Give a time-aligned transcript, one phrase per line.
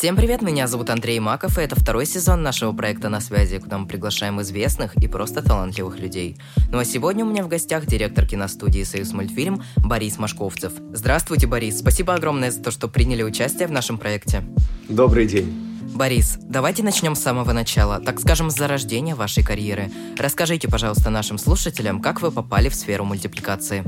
[0.00, 3.76] Всем привет, меня зовут Андрей Маков, и это второй сезон нашего проекта «На связи», куда
[3.76, 6.38] мы приглашаем известных и просто талантливых людей.
[6.72, 10.72] Ну а сегодня у меня в гостях директор киностудии «Союз мультфильм» Борис Машковцев.
[10.94, 14.42] Здравствуйте, Борис, спасибо огромное за то, что приняли участие в нашем проекте.
[14.88, 15.70] Добрый день.
[15.94, 19.90] Борис, давайте начнем с самого начала, так скажем, с зарождения вашей карьеры.
[20.16, 23.84] Расскажите, пожалуйста, нашим слушателям, как вы попали в сферу мультипликации.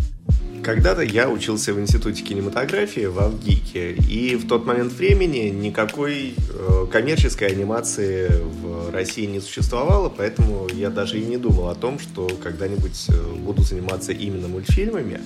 [0.62, 6.86] Когда-то я учился в Институте кинематографии в Авгике, и в тот момент времени никакой э,
[6.90, 12.28] коммерческой анимации в России не существовало, поэтому я даже и не думал о том, что
[12.40, 15.20] когда-нибудь э, буду заниматься именно мультфильмами.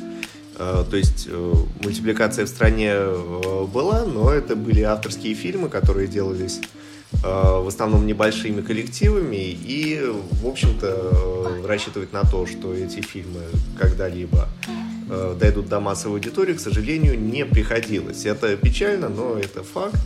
[0.59, 1.29] Э, то есть
[1.83, 2.95] мультипликация в стране
[3.75, 6.61] была, но это были авторские фильмы, которые делались
[7.23, 10.03] в основном небольшими коллективами, и,
[10.43, 13.43] в общем-то, рассчитывать на то, что эти фильмы
[13.79, 14.49] когда-либо
[15.09, 18.27] Э, дойдут до массовой аудитории, к сожалению, не приходилось.
[18.27, 20.01] Это печально, но это факт.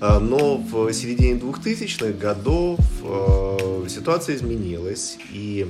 [0.00, 5.68] Э, но в середине 2000-х годов э, ситуация изменилась, и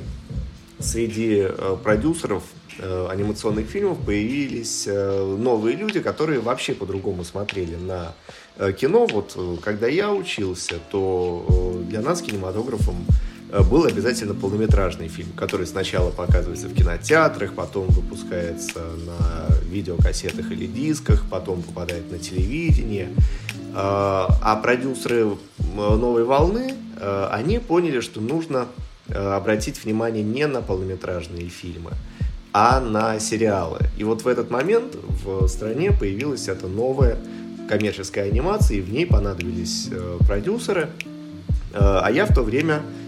[0.79, 1.47] среди
[1.85, 2.43] продюсеров
[2.81, 8.15] анимационных фильмов появились новые люди, которые вообще по-другому смотрели на
[8.73, 9.07] кино.
[9.07, 12.97] Вот когда я учился, то для нас кинематографом
[13.61, 21.25] был обязательно полнометражный фильм, который сначала показывается в кинотеатрах, потом выпускается на видеокассетах или дисках,
[21.31, 23.09] потом попадает на телевидение.
[23.09, 25.37] Э, а продюсеры
[25.75, 28.69] «Новой волны», э, они поняли, что нужно
[29.09, 31.91] обратить внимание не на полнометражные фильмы,
[32.55, 33.81] а на сериалы.
[33.99, 37.19] И вот в этот момент в стране появилась эта новая
[37.69, 40.89] коммерческая анимация, и в ней понадобились продюсеры.
[41.75, 43.02] А я в то время Э,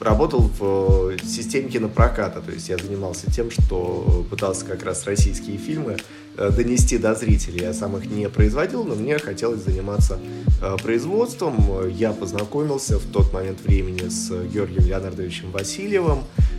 [0.00, 5.98] работал в системе кинопроката, то есть я занимался тем, что пытался как раз российские фильмы
[6.36, 7.60] э, донести до зрителей.
[7.60, 10.18] Я сам их не производил, но мне хотелось заниматься
[10.62, 11.86] э, производством.
[11.90, 16.49] Я познакомился в тот момент времени с Георгием Леонардовичем Васильевым, Э,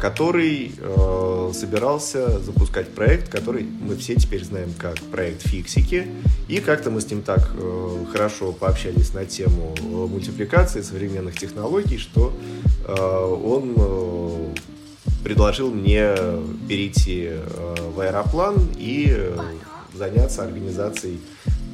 [0.00, 6.06] который э, собирался запускать проект, который мы все теперь знаем как проект Фиксики.
[6.48, 12.32] И как-то мы с ним так э, хорошо пообщались на тему мультипликации современных технологий, что
[12.86, 14.54] он
[15.22, 16.14] предложил мне
[16.66, 17.32] перейти
[17.94, 19.30] в аэроплан и
[19.92, 21.20] заняться организацией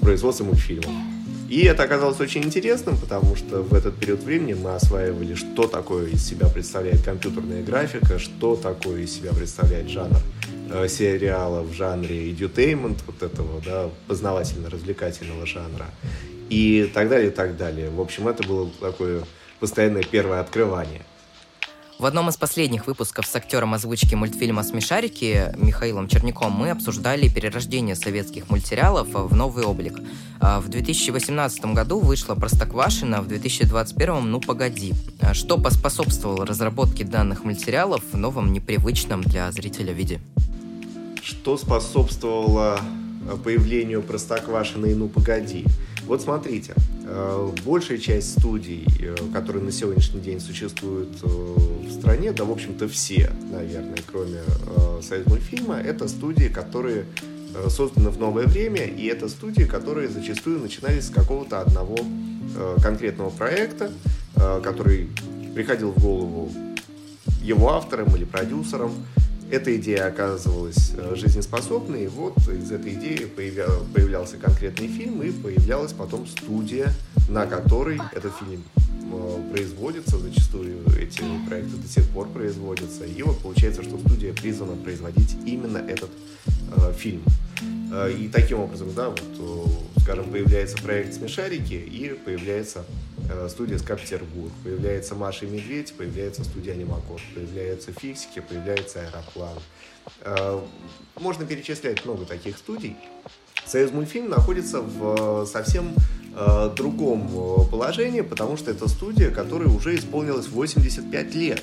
[0.00, 1.13] производства мультфильмов.
[1.54, 6.08] И это оказалось очень интересным, потому что в этот период времени мы осваивали, что такое
[6.08, 10.18] из себя представляет компьютерная графика, что такое из себя представляет жанр
[10.72, 15.86] э, сериала в жанре edutainment, вот этого, да, познавательно-развлекательного жанра,
[16.50, 17.88] и так далее, и так далее.
[17.88, 19.22] В общем, это было такое
[19.60, 21.02] постоянное первое открывание–
[21.98, 27.94] в одном из последних выпусков с актером озвучки мультфильма «Смешарики» Михаилом Черняком мы обсуждали перерождение
[27.94, 30.00] советских мультсериалов в новый облик.
[30.40, 34.92] А в 2018 году вышла «Простоквашина», в 2021 «Ну погоди».
[35.20, 40.20] А что поспособствовало разработке данных мультсериалов в новом непривычном для зрителя виде?
[41.22, 42.80] Что способствовало
[43.44, 45.64] появлению «Простоквашино» и «Ну погоди»?
[46.06, 46.74] Вот смотрите,
[47.06, 52.50] э, большая часть студий, э, которые на сегодняшний день существуют э, в стране, да, в
[52.50, 54.40] общем-то, все, наверное, кроме
[55.02, 57.06] Союз мультфильма, это студии, которые
[57.68, 61.96] созданы в новое время, и это студии, которые зачастую начинались с какого-то одного
[62.82, 63.92] конкретного проекта,
[64.34, 65.08] который
[65.54, 66.50] приходил в голову
[67.42, 68.92] его автором или продюсером,
[69.54, 75.30] эта идея оказывалась э, жизнеспособной, и вот из этой идеи появлял, появлялся конкретный фильм, и
[75.30, 76.92] появлялась потом студия,
[77.28, 78.64] на которой этот фильм
[79.12, 84.76] э, производится, зачастую эти проекты до сих пор производятся, и вот получается, что студия призвана
[84.76, 86.10] производить именно этот
[86.76, 87.22] э, фильм.
[87.92, 89.22] Э, и таким образом, да, вот,
[90.00, 92.84] скажем, появляется проект «Смешарики» и появляется
[93.48, 99.58] студия «Скапетербург», появляется «Маша и Медведь», появляется студия «Анимакод», появляются «Фиксики», появляется «Аэроплан».
[100.20, 100.60] Э,
[101.18, 102.96] можно перечислять много таких студий.
[103.66, 105.94] «Союз мультфильм» находится в совсем
[106.34, 107.28] э, другом
[107.70, 111.62] положении, потому что это студия, которая уже исполнилась 85 лет.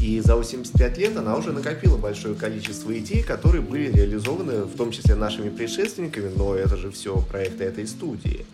[0.00, 4.90] И за 85 лет она уже накопила большое количество идей, которые были реализованы, в том
[4.90, 8.46] числе нашими предшественниками, но это же все проекты этой студии.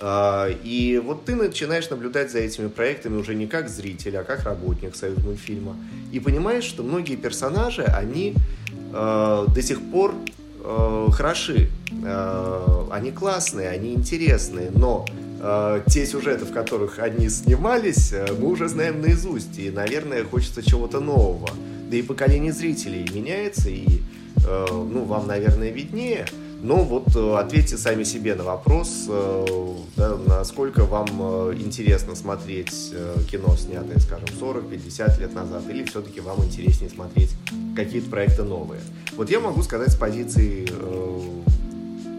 [0.00, 4.44] А, и вот ты начинаешь наблюдать за этими проектами уже не как зритель, а как
[4.44, 5.76] работник Союз мультфильма.
[6.12, 8.34] И понимаешь, что многие персонажи, они
[8.92, 10.14] э, до сих пор
[10.62, 11.70] э, хороши,
[12.04, 15.06] э, они классные, они интересные, но
[15.40, 21.00] э, те сюжеты, в которых они снимались, мы уже знаем наизусть, и, наверное, хочется чего-то
[21.00, 21.48] нового.
[21.90, 24.00] Да и поколение зрителей меняется, и,
[24.46, 26.26] э, ну, вам, наверное, виднее–
[26.62, 29.76] но вот э, ответьте сами себе на вопрос, э,
[30.26, 31.08] насколько вам
[31.54, 32.92] интересно смотреть
[33.30, 37.30] кино, снятое, скажем, 40-50 лет назад, или все-таки вам интереснее смотреть
[37.74, 38.80] какие-то проекты новые.
[39.16, 40.66] Вот я могу сказать с позиции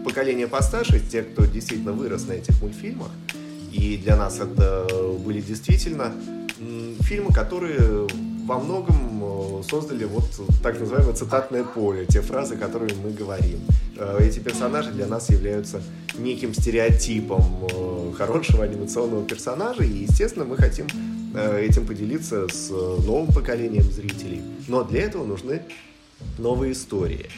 [0.04, 3.10] поколения постарше, те, кто действительно вырос на этих мультфильмах,
[3.72, 4.86] и для нас это
[5.24, 6.12] были действительно
[7.00, 8.06] фильмы, которые
[8.48, 10.24] во многом э, создали вот
[10.62, 13.60] так называемое цитатное поле, те фразы, которые мы говорим.
[13.96, 15.82] Э, эти персонажи для нас являются
[16.16, 20.86] неким стереотипом э, хорошего анимационного персонажа, и, естественно, мы хотим
[21.36, 24.42] этим поделиться с новым поколением зрителей.
[24.66, 25.60] Но для этого нужны
[26.38, 27.28] новые истории.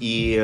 [0.00, 0.42] И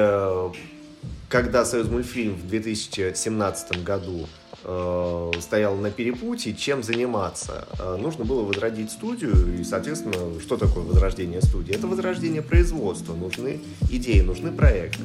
[1.30, 4.28] когда Союз мультфильм в 2017 году
[4.64, 7.66] э, стоял на перепутье, чем заниматься.
[7.78, 11.74] Э, нужно было возродить студию, и, соответственно, что такое возрождение студии?
[11.74, 13.60] Это возрождение производства, нужны
[13.90, 15.04] идеи, нужны проекты.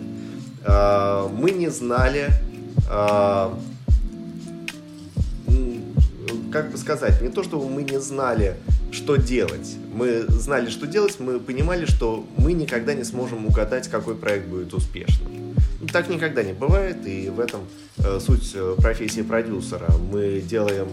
[0.65, 2.29] Э, мы не знали,
[6.51, 8.55] как бы сказать, не то, чтобы мы не знали,
[8.91, 9.75] что делать.
[9.93, 14.73] Мы знали, что делать, мы понимали, что мы никогда не сможем угадать, какой проект будет
[14.73, 15.36] успешным.
[15.91, 17.61] Так никогда не бывает, и в этом
[17.97, 19.89] э, суть э, профессии продюсера.
[20.11, 20.87] Мы делаем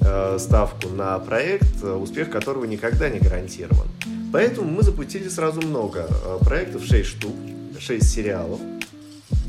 [0.00, 3.86] э, ставку на проект, э, успех которого никогда не гарантирован.
[4.32, 7.34] Поэтому мы запустили сразу много э, проектов, 6 штук,
[7.78, 8.60] 6 сериалов,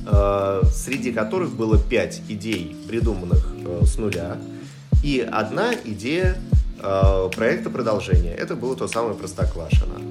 [0.05, 4.37] э, среди которых было 5 идей, придуманных э, с нуля,
[5.03, 6.37] и одна идея
[6.79, 8.33] э, проекта продолжения.
[8.33, 10.01] Это было то самое Простоквашино.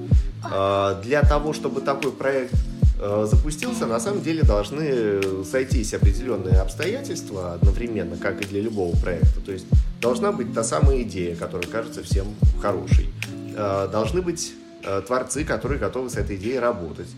[1.03, 2.55] Для того, чтобы такой проект
[3.01, 9.41] запустился, на самом деле должны сойтись определенные обстоятельства одновременно, как и для любого проекта.
[9.43, 9.65] То есть
[9.99, 12.27] должна быть та самая идея, которая кажется всем
[12.61, 13.09] хорошей.
[13.55, 14.53] Э, должны быть
[14.83, 17.09] э, творцы, которые готовы с этой идеей работать.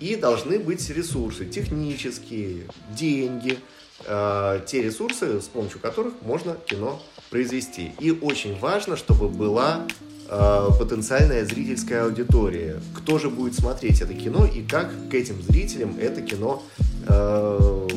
[0.00, 3.58] И должны быть ресурсы технические, деньги,
[4.04, 7.90] те ресурсы, с помощью которых можно кино произвести.
[7.98, 9.88] И очень важно, чтобы была
[10.30, 12.80] Э, потенциальная зрительская аудитория.
[12.94, 16.62] Кто же будет смотреть это кино и как к этим зрителям это кино
[17.06, 17.88] э,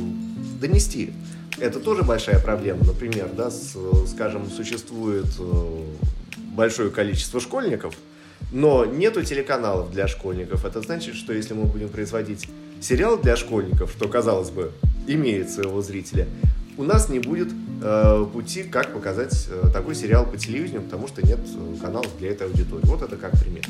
[0.62, 1.12] донести.
[1.60, 2.86] Это тоже большая проблема.
[2.86, 3.76] Например, да, с,
[4.08, 5.84] скажем, существует э,
[6.56, 7.96] большое количество школьников,
[8.54, 10.64] но нету телеканалов для школьников.
[10.64, 12.48] Это значит, что если мы будем производить
[12.80, 14.72] сериал для школьников, что, казалось бы,
[15.06, 16.28] имеет своего зрителя,
[16.78, 17.50] у нас не будет
[17.82, 22.32] э, пути, как показать э, такой сериал по телевидению, потому что нет э, каналов для
[22.32, 22.86] этой аудитории.
[22.86, 23.64] Вот это как пример.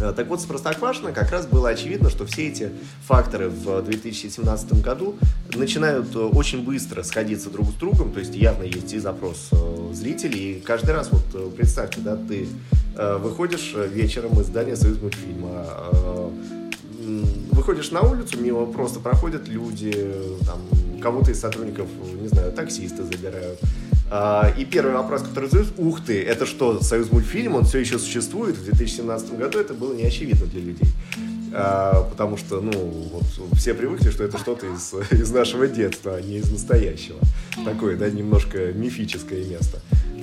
[0.00, 2.70] Э, так вот, с Простоквашино как раз было очевидно, что все эти
[3.06, 5.16] факторы в 2017 году
[5.54, 9.50] начинают э, очень быстро сходиться друг с другом, то есть явно есть и запрос
[9.92, 12.46] зрителей, и каждый раз, вот представьте, да, ты
[12.96, 15.64] выходишь вечером из здания Союз мультфильма,
[17.60, 19.92] выходишь на улицу, мимо просто проходят люди,
[20.46, 20.60] там,
[21.02, 23.60] кого-то из сотрудников, не знаю, таксисты забирают.
[24.10, 27.98] А, и первый вопрос, который задают, ух ты, это что, Союз мультфильм, он все еще
[27.98, 28.56] существует?
[28.56, 30.88] В 2017 году это было не очевидно для людей.
[31.52, 36.22] А, потому что, ну, вот все привыкли, что это что-то из, из нашего детства, а
[36.22, 37.18] не из настоящего.
[37.62, 39.80] Такое, да, немножко мифическое место.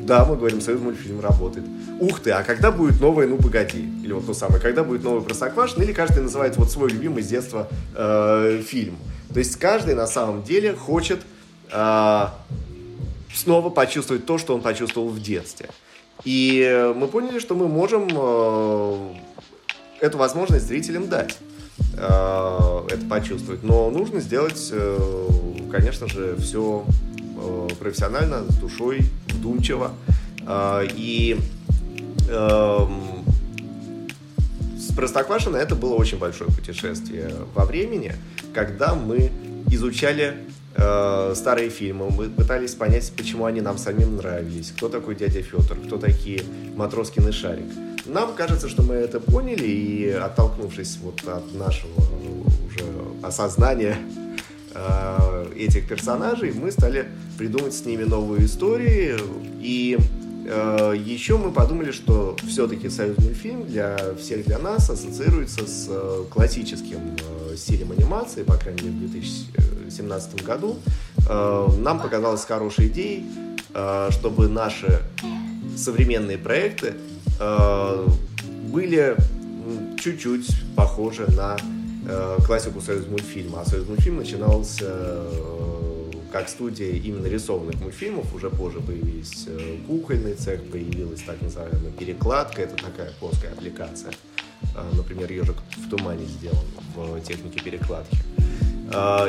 [0.08, 1.66] Да, мы говорим, Союз мультфильм работает.
[2.00, 3.90] Ух ты, а когда будет новое «Ну, погоди»?
[4.04, 5.84] Или вот то самое, когда будет новый «Простоквашино»?
[5.84, 8.96] Или каждый называет вот свой любимый с детства э, фильм.
[9.34, 11.20] То есть каждый на самом деле хочет
[11.74, 12.26] э,
[13.36, 15.68] снова почувствовать то, что он почувствовал в детстве.
[16.24, 19.14] И мы поняли, что мы можем э,
[20.00, 21.38] эту возможность зрителям дать
[21.98, 23.62] э, это почувствовать.
[23.62, 24.98] Но нужно сделать, э,
[25.70, 26.86] конечно же, все
[27.80, 29.94] профессионально, с душой, вдумчиво.
[30.48, 31.40] Э, и
[32.30, 32.88] э,
[34.78, 38.14] с Простоквашино это было очень большое путешествие во времени,
[38.54, 39.32] когда мы
[39.70, 40.38] изучали
[40.76, 45.78] э, старые фильмы, мы пытались понять, почему они нам самим нравились, кто такой дядя Федор,
[45.86, 46.42] кто такие
[46.76, 47.66] Матроскин и Шарик.
[48.06, 52.00] Нам кажется, что мы это поняли, и оттолкнувшись вот от нашего
[52.66, 52.86] уже
[53.22, 53.98] осознания
[54.78, 57.08] э, этих персонажей, мы стали
[57.38, 59.18] придумать с ними новые истории,
[59.62, 59.98] и
[60.50, 66.24] Э, Еще мы подумали, что все-таки союз мультфильм для всех для нас ассоциируется с э,
[66.30, 67.00] классическим
[67.52, 70.78] э, стилем анимации, по крайней мере, в 2017 году.
[71.28, 73.26] Нам показалось хорошей идеей,
[74.12, 75.02] чтобы наши
[75.76, 76.94] современные проекты
[78.72, 79.18] были
[80.00, 81.58] чуть-чуть похожи на
[82.46, 83.62] классику союз мультфильма.
[83.62, 85.26] А союз мультфильм начинался
[86.32, 92.64] как студия именно рисованных мультфильмов, уже позже появились э, кукольный цех, появилась так называемая перекладка,
[92.64, 94.12] это такая плоская аппликация.
[94.76, 98.18] А, например, ежик в тумане сделан в технике перекладки.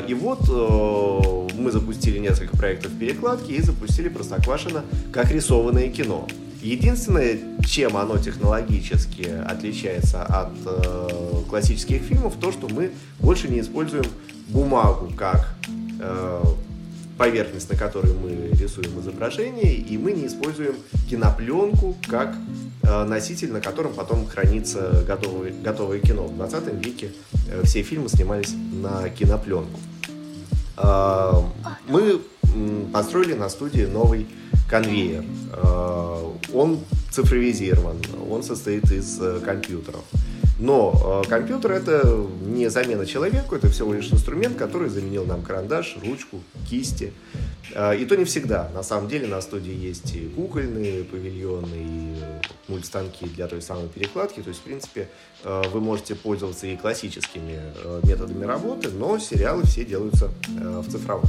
[0.09, 6.29] И вот мы запустили несколько проектов перекладки и запустили Простоквашино как рисованное кино.
[6.63, 14.07] Единственное, чем оно технологически отличается от э, классических фильмов, то, что мы больше не используем
[14.49, 15.55] бумагу как
[16.01, 16.43] э,
[17.19, 20.77] поверхность, на которой мы рисуем изображение, и мы не используем
[21.11, 22.35] кинопленку как
[22.83, 26.27] э, носитель, на котором потом хранится готовое, готовое кино.
[26.27, 27.13] В 20 веке
[27.49, 29.79] э, все фильмы снимались на кинопленку.
[30.79, 31.33] Э,
[31.87, 32.21] мы
[32.93, 34.27] построили на студии новый
[34.71, 35.25] конвейер.
[35.53, 36.79] Э, он
[37.19, 37.97] цифровизирован,
[38.31, 40.05] он состоит из э, компьютеров.
[40.61, 45.97] Но э, компьютер это не замена человеку, это всего лишь инструмент, который заменил нам карандаш,
[46.05, 47.13] ручку, кисти.
[47.71, 48.71] И то не всегда.
[48.73, 52.15] На самом деле на студии есть и кукольные павильоны, и
[52.69, 54.41] мультстанки для той самой перекладки.
[54.41, 55.09] То есть, в принципе,
[55.45, 57.61] вы можете пользоваться и классическими
[58.05, 61.29] методами работы, но сериалы все делаются в цифровом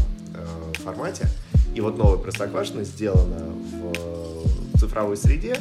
[0.76, 1.28] формате.
[1.76, 3.54] И вот новое Простоквашино сделано
[3.84, 4.39] в
[4.80, 5.56] цифровой среде,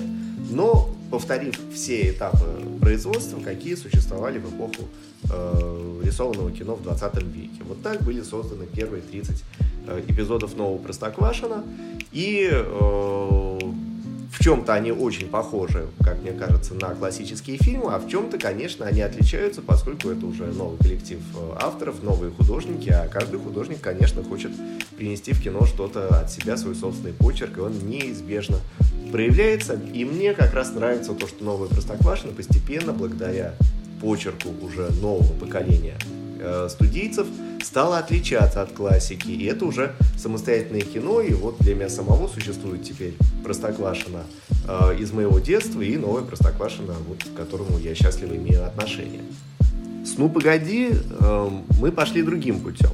[0.50, 2.46] но повторив все этапы
[2.80, 4.88] производства, какие существовали в эпоху
[5.30, 7.62] э, рисованного кино в 20 веке.
[7.66, 9.44] Вот так были созданы первые 30
[9.86, 11.64] э, эпизодов нового Простоквашина.
[12.12, 13.47] И э,
[14.38, 18.86] в чем-то они очень похожи, как мне кажется, на классические фильмы, а в чем-то, конечно,
[18.86, 24.22] они отличаются, поскольку это уже новый коллектив э, авторов, новые художники, а каждый художник, конечно,
[24.22, 24.52] хочет
[24.96, 28.60] принести в кино что-то от себя, свой собственный почерк, и он неизбежно
[29.10, 29.78] проявляется.
[29.92, 33.54] И мне как раз нравится то, что новое Простоквашино постепенно, благодаря
[34.00, 35.96] почерку уже нового поколения
[36.38, 37.26] э, студийцев,
[37.62, 39.28] стало отличаться от классики.
[39.28, 43.14] И это уже самостоятельное кино, и вот для меня самого существует теперь
[43.44, 44.24] Простоквашино
[44.66, 49.22] э, из моего детства и новое Простоквашино, вот, к которому я счастливо имею отношение.
[50.04, 52.90] С «Ну, погоди» э, мы пошли другим путем.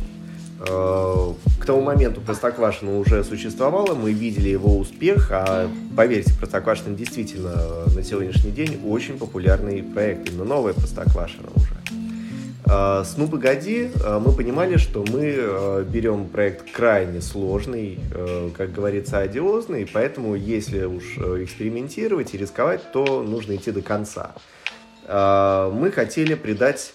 [0.66, 7.86] Э, к тому моменту Простоквашино уже существовало, мы видели его успех, а поверьте, Простоквашино действительно
[7.94, 11.73] на сегодняшний день очень популярный проект, именно новое Простоквашино уже.
[12.66, 17.98] А, с «Ну, погоди» а, мы понимали, что мы а, берем проект крайне сложный,
[18.56, 24.32] как говорится, одиозный, поэтому если уж экспериментировать и рисковать, то нужно идти до конца.
[25.06, 26.94] Мы хотели придать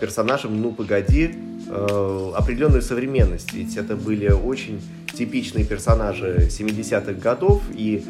[0.00, 1.36] персонажам «Ну, погоди»
[1.68, 4.80] определенную современность, ведь это были очень
[5.12, 8.04] типичные персонажи 70-х годов, и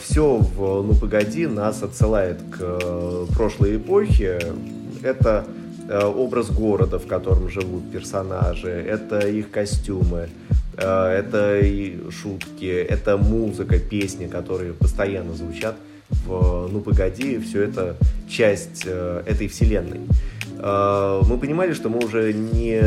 [0.00, 4.38] все в «Ну, погоди» нас отсылает к прошлой эпохе.
[5.02, 5.44] Это
[5.88, 10.28] образ города, в котором живут персонажи, это их костюмы,
[10.76, 15.76] э, это и шутки, это музыка, песни, которые постоянно звучат
[16.10, 17.96] в «Ну, погоди», все это
[18.28, 20.00] часть э, этой вселенной.
[20.60, 22.82] Мы понимали, что мы уже не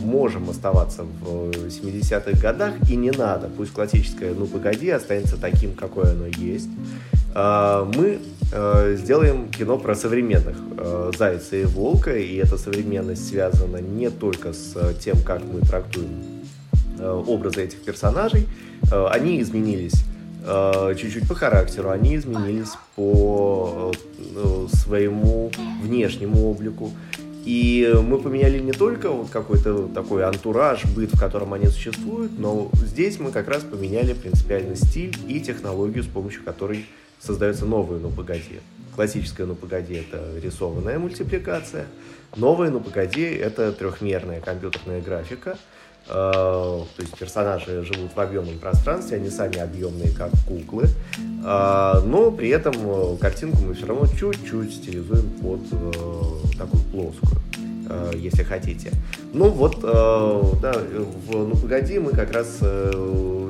[0.00, 3.48] можем оставаться в 70-х годах, и не надо.
[3.56, 6.68] Пусть классическое «Ну, погоди» останется таким, какое оно есть.
[7.32, 8.18] Мы
[8.52, 14.52] Э, сделаем кино про современных э, зайца и волка, и эта современность связана не только
[14.52, 16.08] с тем, как мы трактуем
[16.98, 18.48] э, образы этих персонажей,
[18.90, 20.04] они изменились
[20.96, 23.92] чуть-чуть по характеру, они изменились по
[24.72, 25.50] своему
[25.82, 26.90] внешнему облику.
[27.44, 32.70] И мы поменяли не только вот какой-то такой антураж, быт, в котором они существуют, но
[32.72, 36.86] здесь мы как раз поменяли принципиально стиль и технологию, с помощью которой
[37.20, 38.60] создается новое «Ну, погоди».
[38.94, 41.86] Классическое «Ну, погоди»— это рисованная мультипликация.
[42.36, 45.56] Новое «Ну, погоди»— это трехмерная компьютерная графика.
[46.08, 50.88] Э, то есть персонажи живут в объемном пространстве, они сами объемные, как куклы.
[51.44, 55.60] Э, но при этом э, картинку мы все равно чуть-чуть стилизуем под
[56.58, 57.49] такую плоскую
[58.14, 58.92] если хотите.
[59.32, 62.60] Ну вот, да, в «Ну погоди» мы как раз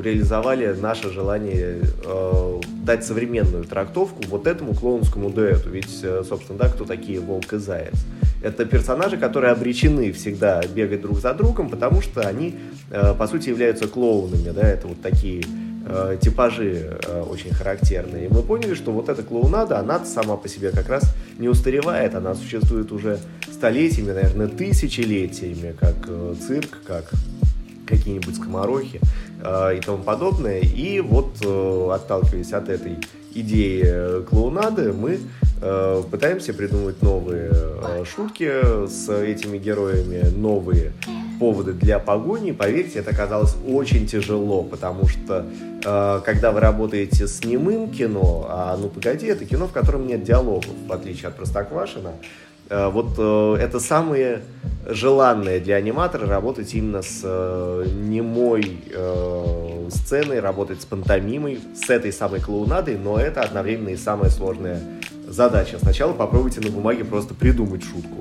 [0.00, 5.70] реализовали наше желание э, дать современную трактовку вот этому клоунскому дуэту.
[5.70, 7.94] Ведь, э, собственно, да, кто такие волк и заяц?
[8.42, 12.56] Это персонажи, которые обречены всегда бегать друг за другом, потому что они,
[12.90, 15.42] э, по сути, являются клоунами, да, это вот такие
[15.90, 18.26] э, типажи э, очень характерные.
[18.26, 21.02] И мы поняли, что вот эта клоунада, она сама по себе как раз
[21.38, 23.18] не устаревает, она существует уже
[23.52, 27.10] столетиями, наверное, тысячелетиями, как э, цирк, как
[27.86, 29.00] какие-нибудь скоморохи
[29.42, 30.60] э, и тому подобное.
[30.60, 32.98] И вот, э, отталкиваясь от этой
[33.34, 35.20] идеи э, клоунады, мы
[35.60, 40.92] э, пытаемся придумывать новые э, шутки с этими героями, новые
[41.40, 42.52] поводы для погони.
[42.52, 45.46] Поверьте, это оказалось очень тяжело, потому что
[45.84, 50.22] э, когда вы работаете с немым кино, а ну погоди, это кино, в котором нет
[50.22, 52.12] диалогов, в отличие от Простоквашина,
[52.70, 54.42] Э, вот э, это самые
[54.86, 58.78] желанные для аниматора работать именно с э, немой
[59.90, 64.80] сценой, работать с пантомимой, с этой самой клоунадой, но это одновременно и самая сложная
[65.26, 65.78] задача.
[65.80, 68.20] Сначала попробуйте на бумаге просто придумать шутку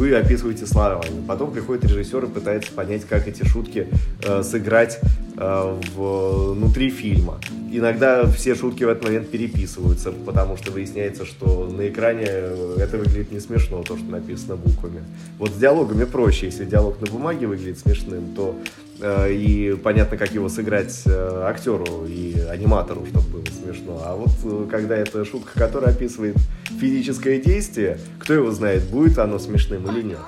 [0.00, 1.22] вы описываете словами.
[1.28, 3.86] Потом приходит режиссер и пытается понять, как эти шутки
[4.22, 4.98] э, сыграть
[5.36, 7.38] э, в, внутри фильма.
[7.70, 13.30] Иногда все шутки в этот момент переписываются, потому что выясняется, что на экране это выглядит
[13.30, 15.04] не смешно, то, что написано буквами.
[15.38, 16.46] Вот с диалогами проще.
[16.46, 22.06] Если диалог на бумаге выглядит смешным, то Э, и понятно, как его сыграть э, актеру
[22.06, 24.02] и аниматору, чтобы было смешно.
[24.04, 26.36] А вот э, когда это шутка, которая описывает
[26.78, 30.18] физическое действие, кто его знает, будет оно смешным или нет.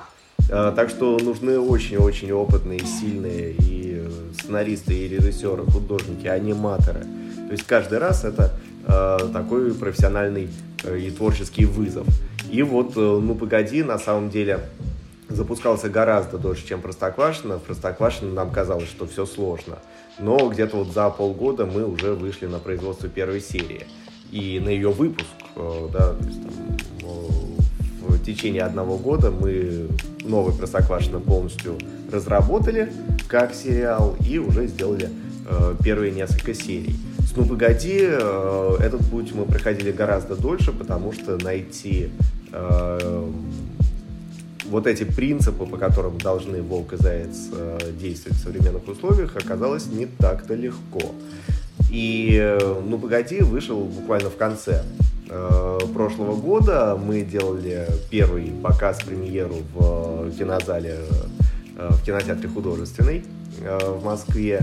[0.47, 4.03] Так что нужны очень-очень опытные, сильные и
[4.37, 7.01] сценаристы, и режиссеры, художники, аниматоры.
[7.47, 8.51] То есть каждый раз это
[9.31, 10.49] такой профессиональный
[10.85, 12.05] и творческий вызов.
[12.51, 14.59] И вот, ну погоди, на самом деле,
[15.33, 17.57] запускался гораздо дольше, чем Простоквашино.
[17.57, 19.79] В Простоквашино нам казалось, что все сложно.
[20.19, 23.87] Но где-то вот за полгода мы уже вышли на производство первой серии.
[24.31, 26.77] И на ее выпуск, э, да, то есть там,
[28.07, 29.87] в течение одного года мы
[30.23, 31.77] новый Простоквашино полностью
[32.11, 32.91] разработали
[33.27, 35.09] как сериал и уже сделали
[35.47, 36.95] э, первые несколько серий.
[37.19, 42.09] С «Ну, погоди», э, этот путь мы проходили гораздо дольше, потому что найти
[42.51, 43.27] э,
[44.65, 49.87] вот эти принципы, по которым должны волк и заяц э, действовать в современных условиях, оказалось
[49.87, 51.01] не так-то легко.
[51.91, 54.83] И э, «Ну, погоди» вышел буквально в конце
[55.29, 56.95] э, прошлого года.
[56.95, 60.99] Мы делали первый показ, премьеру в кинозале,
[61.75, 63.23] в кинотеатре художественный
[63.59, 64.61] в Москве.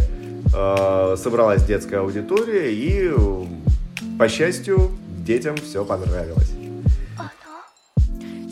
[1.16, 3.12] Собралась детская аудитория, и,
[4.19, 4.90] по счастью,
[5.25, 6.59] детям все понравилось.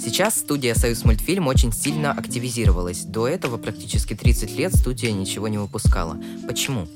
[0.09, 3.05] Сейчас студия «Союз мультфильм» очень сильно активизировалась.
[3.05, 6.17] До этого практически 30 лет студия ничего не выпускала.
[6.47, 6.89] Почему?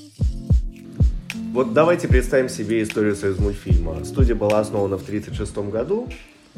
[1.53, 4.03] Вот давайте представим себе историю «Союз мультфильма».
[4.03, 6.09] Студия была основана в 1936 году.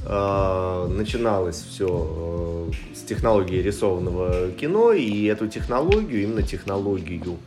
[0.05, 7.37] Э, начиналось все э, с технологии рисованного кино, и эту технологию, именно технологию,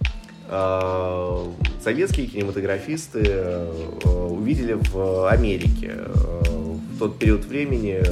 [0.51, 1.45] э,
[1.83, 3.65] советские кинематографисты
[4.05, 5.95] увидели в Америке.
[6.93, 8.03] В тот период времени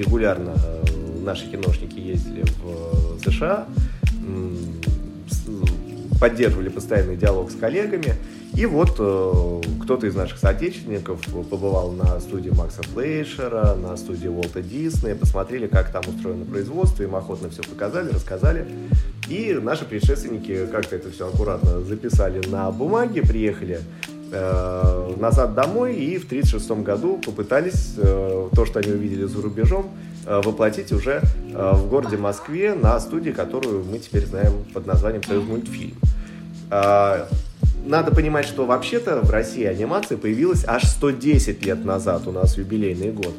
[0.00, 0.84] регулярно э,
[1.22, 3.66] наши киношники ездили в э, США,
[6.18, 8.14] поддерживали постоянный диалог с коллегами.
[8.54, 14.60] И вот э, кто-то из наших соотечественников побывал на студии Макса Флейшера, на студии Уолта
[14.60, 18.66] Диснея, посмотрели, как там устроено производство, им охотно все показали, рассказали.
[19.28, 23.80] И наши предшественники как-то это все аккуратно записали на бумаге, приехали
[24.30, 29.90] э, назад домой и в 1936 году попытались э, то, что они увидели за рубежом,
[30.26, 35.44] э, воплотить уже в городе Москве на студии, которую мы теперь знаем под названием «Союз
[35.44, 35.96] мультфильм».
[36.70, 37.26] Э,
[37.84, 43.12] надо понимать, что вообще-то в России анимация появилась аж 110 лет назад, у нас юбилейный
[43.12, 43.34] год.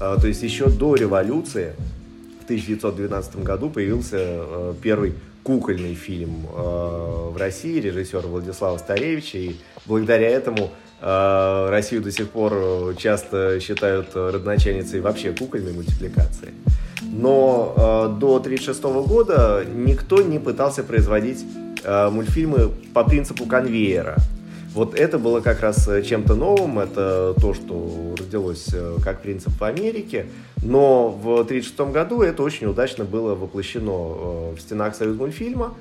[0.00, 1.72] Э, то есть еще до революции,
[2.40, 10.28] в 1912 году, появился первый кукольный фильм э, в России режиссера Владислава Старевича, и благодаря
[10.30, 16.54] этому э, Россию до сих пор часто считают родоначальницей вообще кукольной мультипликации.
[17.02, 21.44] Но э, до 1936 года никто не пытался производить
[21.84, 24.16] э, мультфильмы по принципу конвейера.
[24.74, 29.52] Вот это было как раз э, чем-то новым, это то, что родилось э, как принцип
[29.52, 30.26] в Америке,
[30.62, 35.74] но в 1936 году это очень удачно было воплощено э, в стенах Союз мультфильма,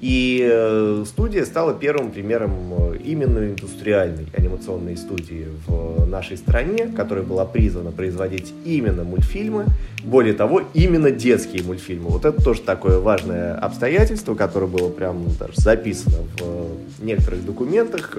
[0.00, 2.52] и э, студия стала первым примером
[2.92, 9.66] э, именно индустриальной анимационной студии в нашей стране, которая была призвана производить именно мультфильмы,
[10.04, 12.10] более того, именно детские мультфильмы.
[12.10, 18.16] Вот это тоже такое важное обстоятельство, которое было прям даже записано в некоторых документах,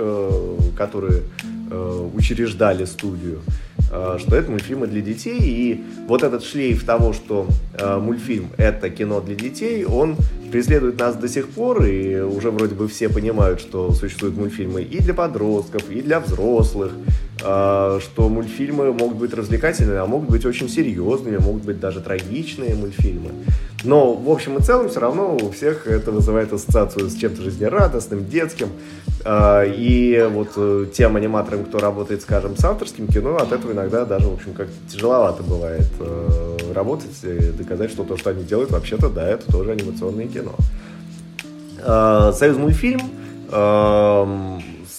[0.77, 1.23] которые
[2.15, 3.41] учреждали студию.
[3.91, 8.89] Э, что это мультфильмы для детей, и вот этот шлейф того, что э, мультфильм— это
[8.89, 10.15] кино для детей, он
[10.51, 14.99] преследует нас до сих пор, и уже вроде бы все понимают, что существуют мультфильмы и
[14.99, 16.91] для подростков, и для взрослых,
[17.43, 22.75] э, что мультфильмы могут быть развлекательными, а могут быть очень серьезными, могут быть даже трагичные
[22.75, 23.31] мультфильмы.
[23.83, 28.27] Но, в общем и целом, все равно у всех это вызывает ассоциацию с чем-то жизнерадостным,
[28.27, 28.67] детским.
[29.25, 34.33] И вот тем аниматорам, кто работает, скажем, с авторским кино, от этого иногда даже, в
[34.33, 39.27] общем, как-то тяжеловато бывает э, работать и доказать, что то, что они делают, вообще-то, да,
[39.27, 40.55] это тоже анимационное кино.
[41.81, 43.01] А, Союз мультфильм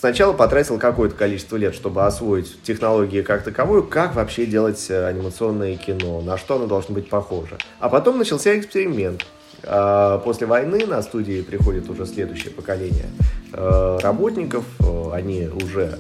[0.01, 5.77] сначала потратил какое-то количество лет, чтобы освоить технологии как таковую, как вообще делать э, анимационное
[5.77, 7.59] кино, на что оно должно быть похоже.
[7.81, 9.27] А потом начался эксперимент.
[9.63, 13.11] А после войны на студии приходит уже следующее поколение
[13.53, 14.65] э, работников,
[15.13, 15.99] они уже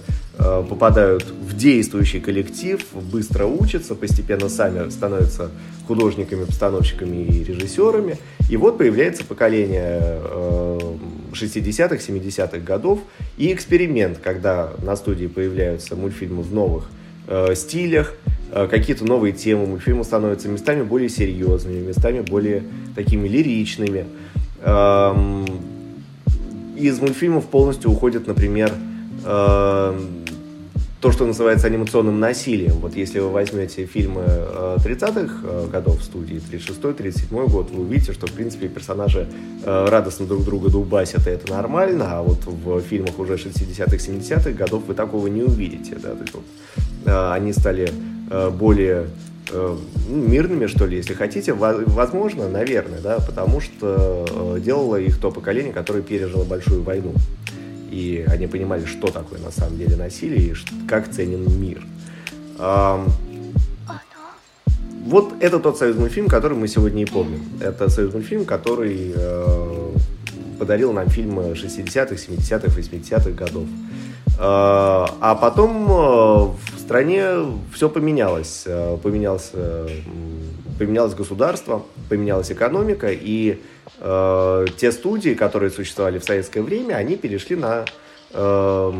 [0.68, 5.50] попадают в действующий коллектив, быстро учатся, постепенно сами становятся
[5.86, 8.16] художниками, постановщиками и режиссерами.
[8.48, 10.20] И вот появляется поколение
[11.32, 13.00] 60-х, 70-х годов
[13.36, 16.90] и эксперимент, когда на студии появляются мультфильмы в новых
[17.26, 18.14] э, стилях,
[18.52, 24.06] э, какие-то новые темы, мультфильмы становятся местами более серьезными, местами более такими лиричными.
[24.62, 25.46] Эм,
[26.76, 28.72] из мультфильмов полностью уходит, например,
[29.24, 30.00] э,
[31.00, 32.74] то, что называется анимационным насилием.
[32.74, 38.12] Вот если вы возьмете фильмы 30-х э, э, годов в студии, 36-37 год, вы увидите,
[38.12, 39.26] что, в принципе, персонажи
[39.64, 44.50] э, радостно друг друга дубасят, и это нормально, а вот в фильмах уже 60-х, 70-х
[44.50, 45.96] годов вы такого не увидите.
[45.96, 46.10] Да?
[46.10, 46.44] То есть, вот,
[47.32, 47.90] они стали
[48.52, 49.06] более
[49.52, 51.54] ну, мирными, что ли, если хотите.
[51.54, 57.14] Возможно, наверное, да, потому что делало их то поколение, которое пережило большую войну
[57.90, 60.54] и они понимали, что такое на самом деле насилие и
[60.86, 61.84] как ценен мир.
[65.10, 67.40] Вот это тот союз мультфильм, который мы сегодня и помним.
[67.60, 69.90] Это союз мультфильм, который э,
[70.58, 73.64] подарил нам фильмы 60-х, 70-х, 80-х годов.
[74.38, 77.28] Э, а потом э, в стране
[77.72, 78.66] все поменялось.
[79.02, 79.52] Поменялось,
[80.78, 83.58] поменялось государство, поменялась экономика, и
[83.98, 87.84] э, те студии, которые существовали в советское время, они перешли на
[88.32, 88.92] э,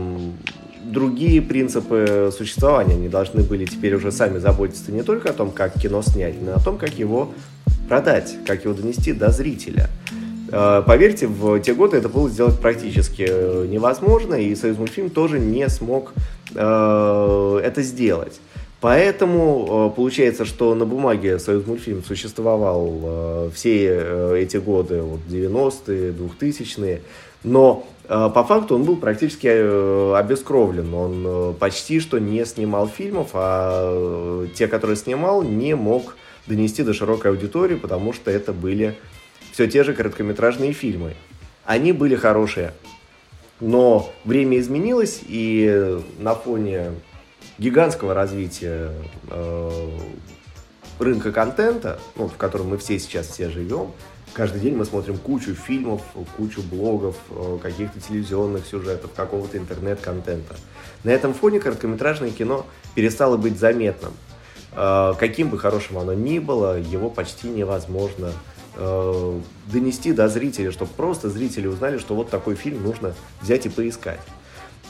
[0.82, 2.94] другие принципы существования.
[2.94, 6.52] Они должны были теперь уже сами заботиться не только о том, как кино снять, но
[6.52, 7.32] и о том, как его
[7.88, 9.88] продать, как его донести до зрителя.
[10.52, 15.38] Э, поверьте, в те годы это было сделать практически э, невозможно, и Союз мультфильм тоже
[15.38, 16.12] не смог
[16.54, 18.40] э, это сделать.
[18.80, 25.20] Поэтому э, получается, что на бумаге Союз мультфильм существовал э, все э, эти годы, вот
[25.28, 27.02] 90-е, 2000-е,
[27.44, 30.92] но по факту он был практически обескровлен.
[30.92, 36.16] Он почти что не снимал фильмов, а те, которые снимал, не мог
[36.48, 38.96] донести до широкой аудитории, потому что это были
[39.52, 41.14] все те же короткометражные фильмы.
[41.64, 42.72] Они были хорошие.
[43.60, 46.90] Но время изменилось, и на фоне
[47.60, 48.90] гигантского развития
[49.28, 49.88] э,
[50.98, 53.92] рынка контента, ну, в котором мы все сейчас все живем.
[54.32, 56.02] Каждый день мы смотрим кучу фильмов,
[56.36, 60.56] кучу блогов, э, каких-то телевизионных сюжетов, какого-то интернет-контента.
[61.04, 64.14] На этом фоне короткометражное кино перестало быть заметным.
[64.72, 68.32] Э, каким бы хорошим оно ни было, его почти невозможно
[68.76, 73.68] э, донести до зрителя, чтобы просто зрители узнали, что вот такой фильм нужно взять и
[73.68, 74.20] поискать.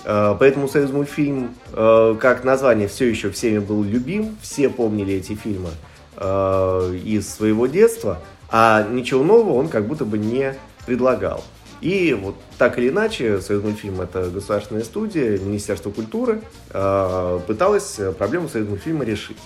[0.05, 5.35] Э, поэтому «Союз мультфильм» э, как название все еще всеми был любим, все помнили эти
[5.35, 5.71] фильмы
[6.17, 10.55] э, из своего детства, а ничего нового он как будто бы не
[10.87, 11.45] предлагал.
[11.81, 18.69] И вот так или иначе, Союз мультфильм это государственная студия, Министерство культуры пыталась проблему Союз
[18.69, 19.39] мультфильма решить.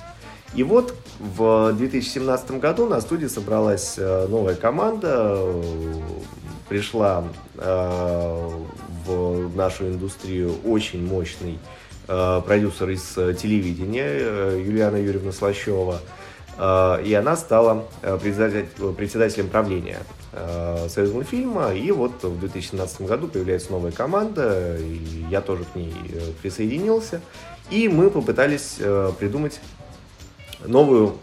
[0.56, 5.38] И вот в 2017 году на студии собралась новая команда,
[6.68, 7.24] пришла
[7.56, 11.58] в нашу индустрию очень мощный
[12.08, 16.00] э, продюсер из э, телевидения э, Юлиана Юрьевна Слащева.
[16.56, 19.98] И она стала председателем правления
[20.86, 21.74] Союз мультфильма.
[21.74, 25.92] И вот в 2017 году появляется новая команда, и я тоже к ней
[26.42, 27.20] присоединился.
[27.72, 28.76] И мы попытались
[29.18, 29.60] придумать
[30.64, 31.16] новую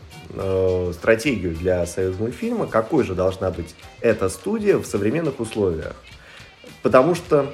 [0.91, 5.95] стратегию для Союз мультфильма, какой же должна быть эта студия в современных условиях.
[6.81, 7.51] Потому что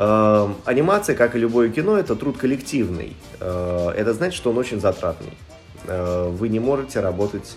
[0.00, 3.16] Эм, анимация, как и любое кино, это труд коллективный.
[3.40, 5.32] Э, это значит, что он очень затратный.
[5.88, 7.56] Э, вы не можете работать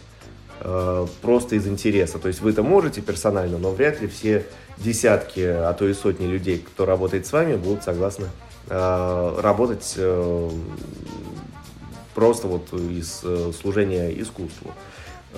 [0.61, 2.17] э, просто из интереса.
[2.17, 6.25] То есть вы это можете персонально, но вряд ли все десятки, а то и сотни
[6.25, 8.27] людей, кто работает с вами, будут согласны
[8.67, 9.97] работать
[12.15, 13.21] просто вот из
[13.59, 14.71] служения искусству.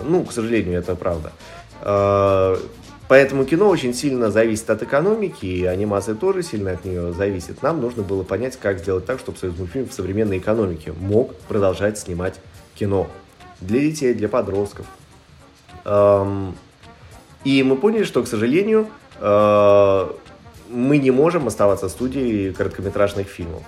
[0.03, 1.31] Ну, к сожалению, это правда.
[3.07, 7.61] Поэтому кино очень сильно зависит от экономики, и анимация тоже сильно от нее зависит.
[7.61, 11.99] Нам нужно было понять, как сделать так, чтобы Союз мультфильм в современной экономике мог продолжать
[11.99, 12.39] снимать
[12.75, 13.07] кино.
[13.59, 14.85] Для детей, для подростков.
[15.85, 18.87] И мы поняли, что, к сожалению,
[19.19, 20.07] э,
[20.69, 23.63] мы не можем оставаться студией короткометражных фильмов.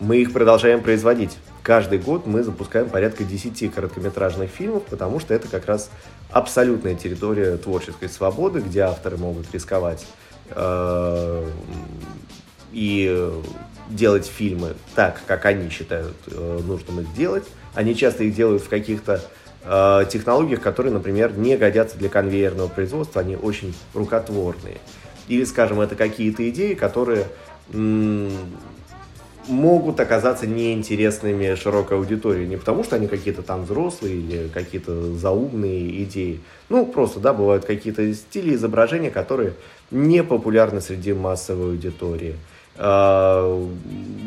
[0.00, 1.38] Мы их продолжаем производить.
[1.62, 5.90] Каждый год мы запускаем порядка 10 короткометражных фильмов, потому что это как раз
[6.30, 10.06] абсолютная территория творческой свободы, где авторы могут рисковать
[10.50, 11.46] э,
[12.72, 13.30] и
[13.90, 17.44] делать фильмы так, как они считают э, нужным их делать.
[17.74, 19.20] Они часто их делают в каких-то
[19.64, 24.78] э, технологиях, которые, например, не годятся для конвейерного производства, они очень рукотворные.
[25.28, 27.26] Или, скажем, это какие-то идеи, которые
[29.50, 32.46] могут оказаться неинтересными широкой аудитории.
[32.46, 36.40] Не потому, что они какие-то там взрослые или какие-то заумные идеи.
[36.68, 39.54] Ну, просто, да, бывают какие-то стили изображения, которые
[39.90, 42.36] не популярны среди массовой аудитории.
[42.76, 43.68] А,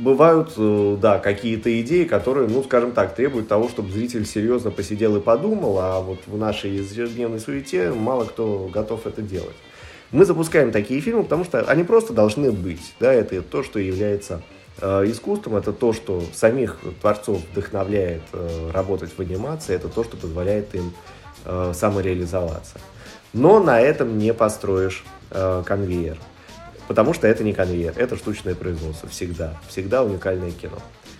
[0.03, 5.15] бывают, э, да, какие-то идеи, которые, ну, скажем так, требуют того, чтобы зритель серьезно посидел
[5.15, 9.55] и подумал, а вот в нашей ежедневной суете мало кто готов это делать.
[10.11, 14.43] Мы запускаем такие фильмы, потому что они просто должны быть, да, это то, что является
[14.79, 20.73] искусством, это то, что самих творцов вдохновляет э, работать в анимации, это то, что позволяет
[20.75, 20.93] им
[21.45, 22.79] э, самореализоваться.
[23.33, 25.03] Но на этом не построишь
[25.65, 26.19] конвейер,
[26.87, 30.77] потому что это не конвейер, это штучное производство, всегда, всегда уникальное кино.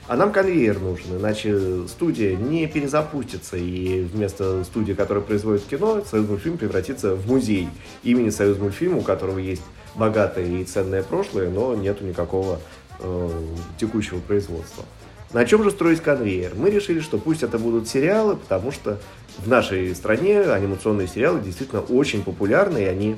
[0.08, 6.28] А нам конвейер нужен, иначе студия не перезапустится, и вместо студии, которая производит кино, Союз
[6.28, 7.70] мультфильм превратится в музей
[8.04, 9.62] имени Союз мультфильма, у которого есть
[9.96, 12.60] богатое и ценное прошлое, но нету никакого
[13.04, 13.42] э,
[13.78, 14.86] текущего производства.
[15.34, 16.54] На чем же строить конвейер?
[16.56, 19.00] Мы решили, что пусть это будут сериалы, потому что
[19.39, 23.18] в нашей стране анимационные сериалы действительно очень популярны, и они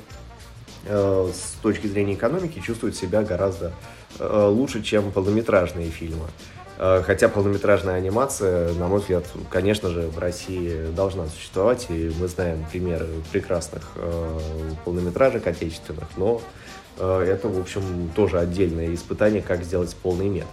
[0.85, 3.73] э, с точки зрения экономики чувствуют себя гораздо
[4.19, 6.27] э, лучше, чем полнометражные фильмы.
[6.77, 12.27] Э, хотя полнометражная анимация, на мой взгляд, конечно же, в России должна существовать, и мы
[12.27, 14.39] знаем примеры прекрасных э,
[14.83, 16.41] полнометражек отечественных, но
[16.97, 20.47] это, в общем, тоже отдельное испытание, как сделать полный метр.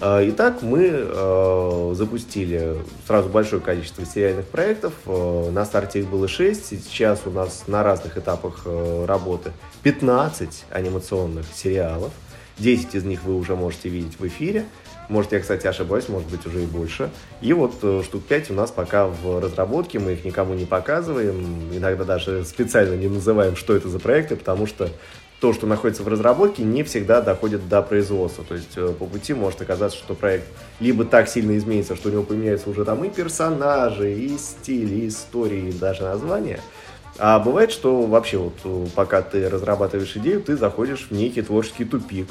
[0.00, 4.94] Э, итак, мы э, запустили сразу большое количество сериальных проектов.
[5.06, 8.66] На старте их было 6, сейчас у нас на разных этапах
[9.06, 9.52] работы
[9.82, 12.12] 15 анимационных сериалов.
[12.58, 14.64] 10 из них вы уже можете видеть в эфире.
[15.08, 17.10] Может, я, кстати, ошибаюсь, может быть, уже и больше.
[17.40, 22.04] И вот штук 5 у нас пока в разработке, мы их никому не показываем, иногда
[22.04, 24.88] даже специально не называем, что это за проекты, потому что
[25.40, 28.44] то, что находится в разработке, не всегда доходит до производства.
[28.44, 30.46] То есть э, по пути может оказаться, что проект
[30.80, 35.08] либо так сильно изменится, что у него поменяются уже там и персонажи, и стиль, и
[35.08, 36.60] истории, и даже названия.
[37.18, 41.86] А бывает, что вообще вот э, пока ты разрабатываешь идею, ты заходишь в некий творческий
[41.86, 42.28] тупик,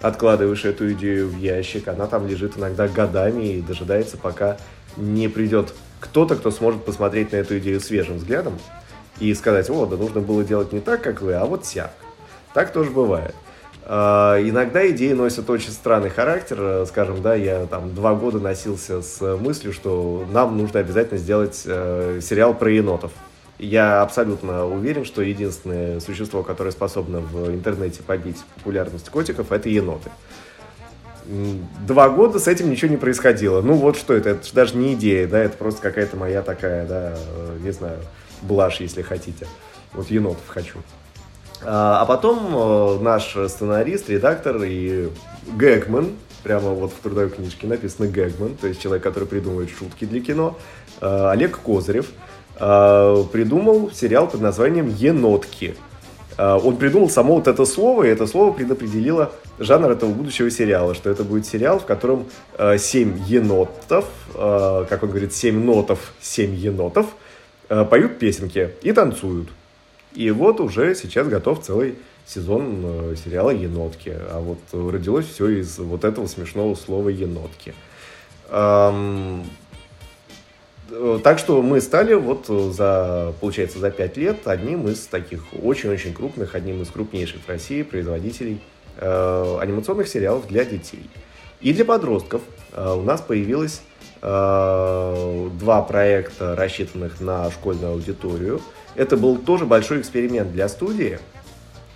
[0.00, 4.56] откладываешь эту идею в ящик, она там лежит иногда годами и дожидается, пока
[4.96, 8.58] не придет кто-то, кто сможет посмотреть на эту идею свежим взглядом
[9.20, 11.92] и сказать, о, да нужно было делать не так, как вы, а вот сяк.
[12.56, 13.34] Так тоже бывает.
[13.84, 16.86] Uh, иногда идеи носят очень странный характер.
[16.86, 22.18] Скажем, да, я там два года носился с мыслью, что нам нужно обязательно сделать uh,
[22.22, 23.12] сериал про енотов.
[23.58, 30.10] Я абсолютно уверен, что единственное существо, которое способно в интернете побить популярность котиков, это еноты.
[31.86, 33.60] Два года с этим ничего не происходило.
[33.60, 37.16] Ну вот что это, это даже не идея, да, это просто какая-то моя такая, да,
[37.18, 37.98] э, не знаю,
[38.40, 39.46] блажь, если хотите.
[39.92, 40.78] Вот енотов хочу.
[41.64, 45.08] А, а потом э, наш сценарист, редактор и
[45.56, 46.10] Гэгман,
[46.42, 50.58] прямо вот в трудовой книжке написано Гэгман, то есть человек, который придумывает шутки для кино,
[51.00, 52.06] э, Олег Козырев,
[52.58, 55.76] э, придумал сериал под названием «Енотки».
[56.38, 61.08] Он придумал само вот это слово, и это слово предопределило жанр этого будущего сериала, что
[61.08, 62.26] это будет сериал, в котором
[62.76, 67.06] семь енотов, как он говорит, семь нотов, семь енотов,
[67.68, 69.48] поют песенки и танцуют.
[70.16, 74.16] И вот уже сейчас готов целый сезон э, сериала «Енотки».
[74.30, 77.74] А вот родилось все из вот этого смешного слова «енотки».
[78.48, 79.44] Эм,
[81.22, 86.54] так что мы стали вот за, получается, за пять лет одним из таких очень-очень крупных,
[86.54, 88.60] одним из крупнейших в России производителей
[88.96, 91.10] э, анимационных сериалов для детей.
[91.60, 92.40] И для подростков
[92.72, 93.82] э, у нас появилось
[94.22, 98.62] э, два проекта, рассчитанных на школьную аудиторию–
[98.96, 101.18] это был тоже большой эксперимент для студии.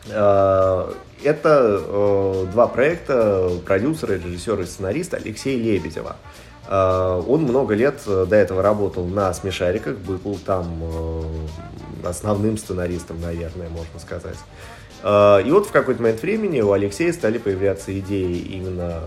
[0.08, 6.16] Э, это э, два проекта продюсера, режиссера и сценариста Алексея Лебедева.
[6.68, 10.82] Э, он много лет до этого работал на «Смешариках», был там
[12.04, 14.38] основным сценаристом, наверное, можно сказать.
[15.02, 19.00] И вот в какой-то момент времени у Алексея стали появляться идеи именно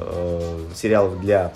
[0.74, 1.54] сериалов для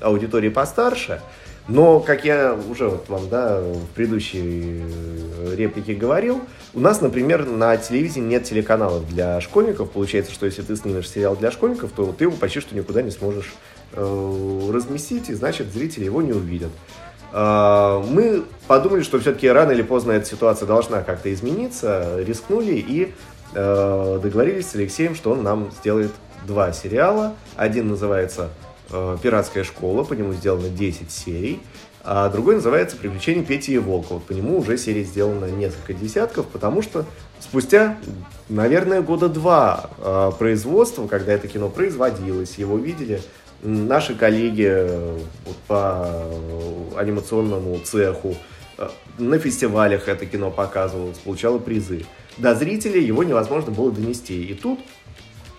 [0.00, 1.20] аудитории постарше–
[1.68, 6.40] но, как я уже вот вам да, в предыдущей э, реплике говорил,
[6.72, 9.90] у нас, например, на телевидении нет телеканалов для школьников.
[9.90, 13.10] Получается, что если ты снимешь сериал для школьников, то ты его почти что никуда не
[13.10, 13.52] сможешь
[13.92, 16.70] э, разместить, и значит, зрители его не увидят.
[17.34, 23.12] Э, мы подумали, что все-таки рано или поздно эта ситуация должна как-то измениться, рискнули и
[23.54, 26.10] договорились с Алексеем, что он нам сделает
[26.46, 27.34] два сериала.
[27.56, 28.50] Один называется
[29.22, 31.60] «Пиратская школа», по нему сделано 10 серий
[32.10, 34.14] а другой называется «Приключения Пети и Волка».
[34.14, 37.04] Вот по нему уже серия сделана несколько десятков, потому что
[37.38, 37.98] спустя,
[38.48, 43.20] наверное, года два э, производства, когда это кино производилось, его видели
[43.62, 44.88] наши коллеги
[45.44, 46.08] вот, по
[46.96, 48.36] анимационному цеху,
[48.78, 52.06] э, на фестивалях это кино показывалось, получало призы.
[52.38, 54.44] До зрителей его невозможно было донести.
[54.44, 54.80] И тут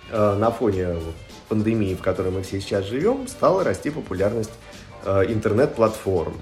[0.10, 0.96] э, на фоне
[1.50, 4.52] пандемии, в которой мы все сейчас живем, стала расти популярность
[5.06, 6.34] Э, интернет-платформ.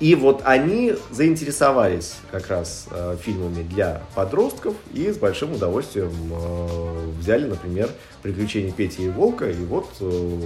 [0.00, 7.10] И вот они заинтересовались как раз э, фильмами для подростков и с большим удовольствием э,
[7.18, 7.88] взяли, например,
[8.22, 9.50] «Приключения Пети и Волка».
[9.50, 10.40] И вот э,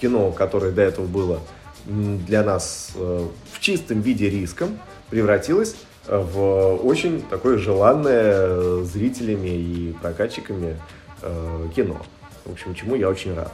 [0.00, 1.40] кино, которое до этого было
[1.86, 5.76] для нас э, в чистом виде риском, превратилось
[6.08, 10.76] в очень такое желанное зрителями и прокатчиками
[11.22, 12.00] э, кино.
[12.48, 13.52] В общем, чему я очень рад.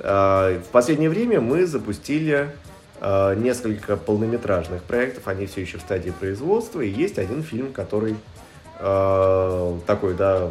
[0.00, 2.50] А, в последнее время мы запустили
[3.00, 8.16] а, несколько полнометражных проектов, они все еще в стадии производства, и есть один фильм, который
[8.78, 10.48] а, такой, да,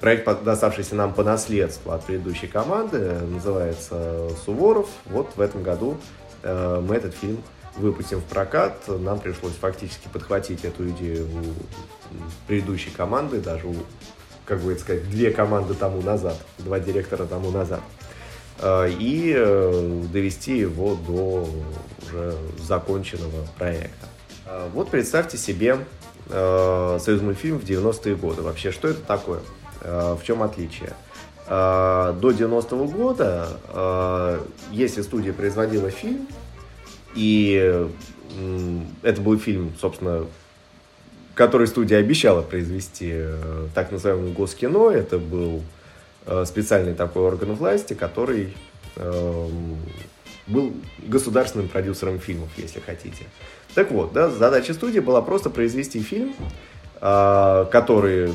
[0.00, 4.88] проект, доставшийся нам по наследству от предыдущей команды, называется «Суворов».
[5.06, 5.96] Вот в этом году
[6.44, 7.42] мы этот фильм
[7.76, 8.76] выпустим в прокат.
[8.86, 13.74] Нам пришлось фактически подхватить эту идею у предыдущей команды, даже у,
[14.46, 17.80] как бы сказать, две команды тому назад, два директора тому назад.
[18.58, 21.48] Э, и э, довести его до
[22.02, 24.06] уже законченного проекта.
[24.46, 25.78] Э, вот представьте себе
[26.28, 28.42] Союз мультфильм в 90-е годы.
[28.42, 29.38] Вообще, что это такое?
[29.80, 30.92] В чем отличие?
[31.46, 34.40] До 90-го года,
[34.72, 36.26] если студия производила фильм,
[37.14, 37.88] и
[39.02, 40.26] это был фильм, собственно,
[41.36, 43.14] который студия обещала произвести,
[43.74, 45.62] так называемый Госкино, это был
[46.26, 48.52] Э, специальный такой орган власти, который
[48.96, 49.76] эм,
[50.48, 53.26] был государственным продюсером фильмов, если хотите.
[53.76, 56.34] Так вот, да, задача студии была просто произвести фильм,
[57.00, 58.32] э, который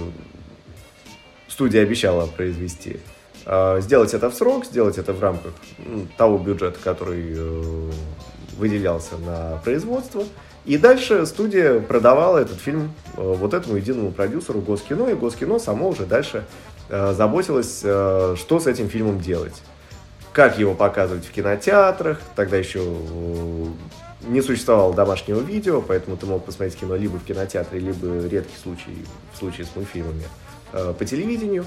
[1.50, 3.02] студия обещала произвести.
[3.46, 5.52] Э, сделать это в срок, сделать это в рамках
[6.18, 7.36] того бюджета, который
[8.58, 10.24] выделялся на производство.
[10.66, 16.06] И дальше студия продавала этот фильм вот этому единому продюсеру Госкино, и Госкино само уже
[16.06, 16.46] дальше
[16.94, 19.56] Э, заботилась, э, что с этим фильмом делать.
[20.34, 23.66] Как его показывать в кинотеатрах, тогда еще э,
[24.28, 29.06] не существовало домашнего видео, поэтому ты мог посмотреть кино либо в кинотеатре, либо редкий случай,
[29.34, 30.26] в случае с мультфильмами,
[30.74, 31.66] по телевидению.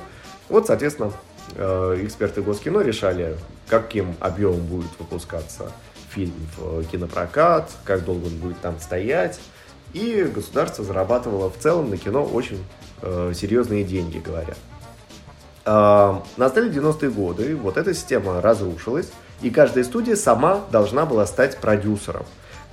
[0.51, 1.11] Вот, соответственно,
[1.57, 5.73] эксперты Госкино решали, каким объемом будет выпускаться
[6.15, 9.41] фильм в кинопрокат, как долго он будет там стоять.
[9.93, 12.65] И государство зарабатывало в целом на кино очень
[13.01, 14.57] серьезные деньги, говорят.
[16.37, 22.25] Настали 90-е годы, вот эта система разрушилась, и каждая студия сама должна была стать продюсером.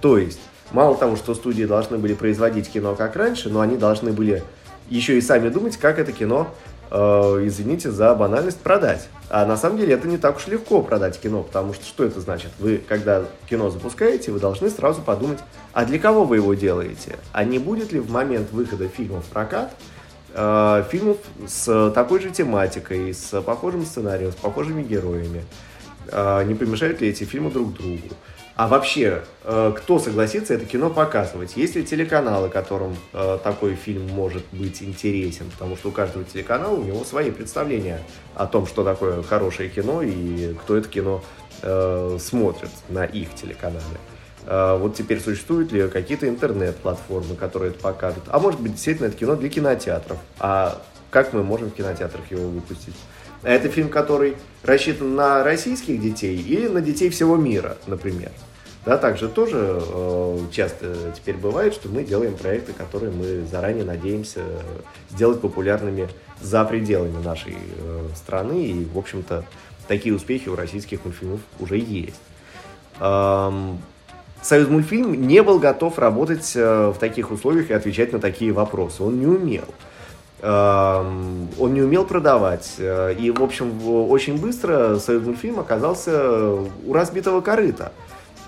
[0.02, 0.40] То есть,
[0.72, 4.44] мало того, что студии должны были производить кино как раньше, но они должны были
[4.90, 6.54] еще и сами думать, как это кино,
[6.92, 9.08] э, извините за банальность, продать.
[9.30, 12.20] А на самом деле это не так уж легко продать кино, потому что что это
[12.20, 12.52] значит?
[12.60, 15.40] Вы, когда кино запускаете, вы должны сразу подумать,
[15.74, 17.18] а для кого вы его делаете?
[17.32, 19.74] А не будет ли в момент выхода фильма в прокат
[20.34, 25.46] э, фильмов с такой же тематикой, с похожим сценарием, с похожими героями.
[26.08, 28.10] Э, не помешают ли эти фильмы друг другу?
[28.56, 31.56] А вообще, э, кто согласится это кино показывать?
[31.56, 35.50] Есть ли телеканалы, которым э, такой фильм может быть интересен?
[35.52, 38.02] Потому что у каждого телеканала у него свои представления
[38.36, 41.24] о том, что такое хорошее кино и кто это кино
[41.62, 43.82] э, смотрит на их телеканале.
[44.44, 48.24] Вот теперь существуют ли какие-то интернет-платформы, которые это покажут.
[48.26, 50.18] А может быть, действительно, это кино для кинотеатров.
[50.40, 52.96] А как мы можем в кинотеатрах его выпустить?
[53.44, 58.32] Это фильм, который рассчитан на российских детей или на детей всего мира, например.
[58.86, 64.42] Да, также тоже э, часто теперь бывает, что мы делаем проекты, которые мы заранее надеемся
[65.12, 66.10] сделать популярными
[66.42, 68.66] за пределами нашей э, страны.
[68.66, 69.46] И, в общем-то,
[69.88, 72.20] такие успехи у российских мультфильмов уже есть.
[73.00, 73.80] Эм,
[74.42, 79.04] Союз мультфильм не был готов работать э, в таких условиях и отвечать на такие вопросы.
[79.04, 79.66] Он не умел.
[80.44, 82.76] Он не умел продавать.
[82.80, 87.92] Э, и, в общем, очень быстро Союз мультфильм оказался у разбитого корыта.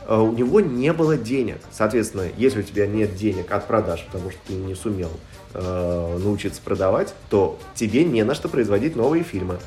[0.07, 1.59] Э, у него не было денег.
[1.71, 5.11] Соответственно, если у тебя нет денег от продаж, потому что ты не сумел
[5.53, 9.59] научиться продавать, то тебе не на что производить новые фильмы.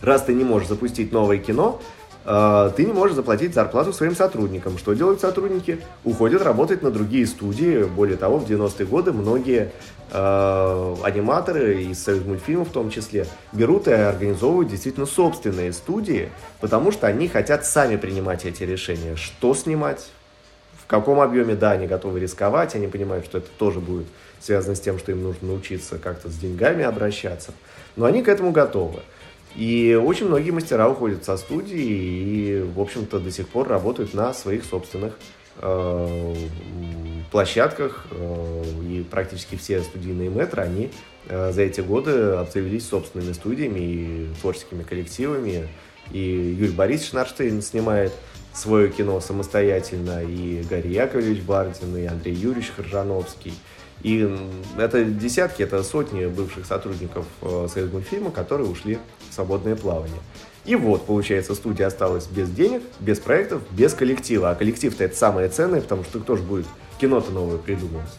[0.00, 1.80] Раз ты не можешь запустить новое кино,
[2.24, 4.78] э, ты не можешь заплатить зарплату своим сотрудникам.
[4.78, 5.80] Что делают сотрудники?
[6.04, 7.84] Уходят работать на другие студии.
[7.84, 9.72] Более того, в 90-е годы многие
[10.10, 16.30] э, аниматоры из Союз мультфильмов в том числе берут и организовывают действительно собственные студии,
[16.60, 19.16] потому что они хотят сами принимать эти решения.
[19.16, 20.10] Что снимать,
[20.82, 24.06] в каком объеме, да, они готовы рисковать, они понимают, что это тоже будет
[24.40, 27.52] связано с тем, что им нужно научиться как-то с деньгами обращаться.
[27.96, 29.00] Но они к этому готовы.
[29.56, 34.32] И очень многие мастера уходят со студии и, в общем-то, до сих пор работают на
[34.34, 35.14] своих собственных
[37.30, 38.06] площадках.
[38.10, 40.90] Э, и практически все студийные метры, они
[41.28, 45.68] э, за эти годы обзавелись собственными студиями и творческими коллективами.
[46.10, 48.12] И Юрий Борисович Нарштейн снимает
[48.54, 53.54] свое кино самостоятельно, и Гарри Яковлевич Бардин, и Андрей Юрьевич Харжановский–
[54.02, 54.36] и
[54.76, 60.20] это десятки, это сотни бывших сотрудников э, Союзмультфильма, которые ушли в свободное плавание.
[60.64, 64.50] И вот, получается, студия осталась без денег, без проектов, без коллектива.
[64.50, 66.66] А коллектив-то это самое ценное, потому что кто же будет
[67.00, 68.10] кино-то новое придумывать.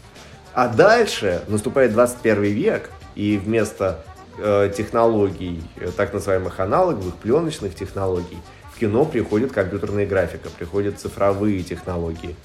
[0.54, 4.04] А дальше наступает 21 век, и вместо
[4.38, 8.38] э, технологий, э, так называемых аналоговых, пленочных технологий,
[8.74, 12.36] в кино приходит компьютерная графика, приходят цифровые технологии.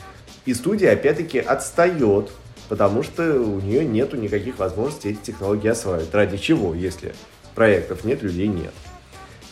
[0.45, 2.30] И студия, опять-таки, отстает
[2.68, 6.12] потому что у нее нету никаких возможностей эти технологии осваивать.
[6.12, 7.14] Ради чего, если
[7.54, 8.72] проектов нет, людей нет.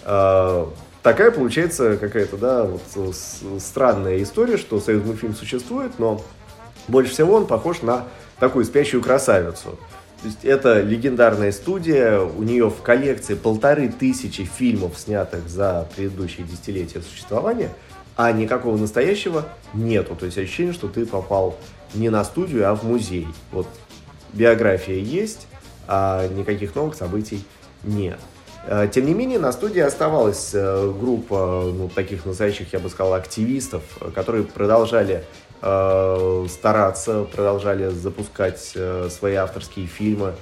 [0.05, 2.83] А, такая получается какая-то, да, вот
[3.61, 6.23] странная история, что союз мультфильм существует, но
[6.89, 8.07] больше всего он похож на
[8.39, 9.79] такую спящую красавицу.
[10.23, 16.47] То есть это легендарная студия, у нее в коллекции полторы тысячи фильмов, снятых за предыдущие
[16.47, 17.71] десятилетия существования,
[18.17, 20.15] а никакого настоящего нету.
[20.15, 21.57] То есть ощущение, что ты попал
[21.95, 23.29] не на студию, а в музей.
[23.51, 23.67] Вот
[24.33, 25.47] биография есть,
[25.87, 27.45] а никаких новых событий
[27.85, 28.19] нет.
[28.67, 33.15] Э, тем не менее, на студии оставалась э, группа ну, таких настоящих, я бы сказал,
[33.15, 33.83] активистов,
[34.15, 35.25] которые продолжали
[35.61, 40.35] э, стараться, продолжали запускать э, свои авторские фильмы.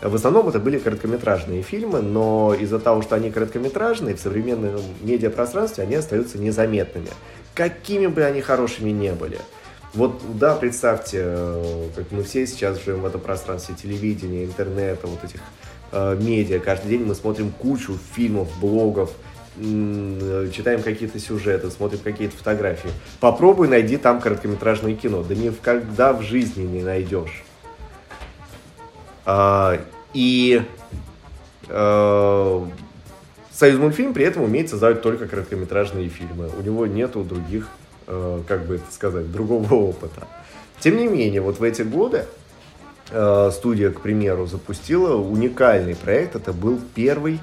[0.00, 5.82] В основном это были короткометражные фильмы, но из-за того, что они короткометражные, в современном медиапространстве
[5.82, 7.10] они остаются незаметными.
[7.54, 9.38] Какими бы они хорошими не были–
[9.94, 15.24] вот, да, представьте, э, как мы все сейчас живем в этом пространстве телевидения, интернета, вот
[15.24, 15.40] этих
[15.92, 16.58] э, медиа.
[16.60, 19.10] Каждый день мы смотрим кучу фильмов, блогов,
[19.56, 22.90] читаем какие-то сюжеты, смотрим какие-то фотографии.
[23.18, 25.24] Попробуй найди там короткометражное кино.
[25.24, 27.42] Да никогда в жизни не найдешь.
[29.24, 29.80] А,
[30.14, 30.62] и
[31.68, 32.66] э,
[33.58, 36.48] Союз мультфильм при этом умеет создавать только короткометражные фильмы.
[36.56, 37.66] У него нету других
[38.46, 40.26] как бы это сказать, другого опыта.
[40.80, 42.24] Тем не менее, вот в эти годы
[43.10, 46.36] э, студия, к примеру, запустила уникальный проект.
[46.36, 47.40] Это был первый,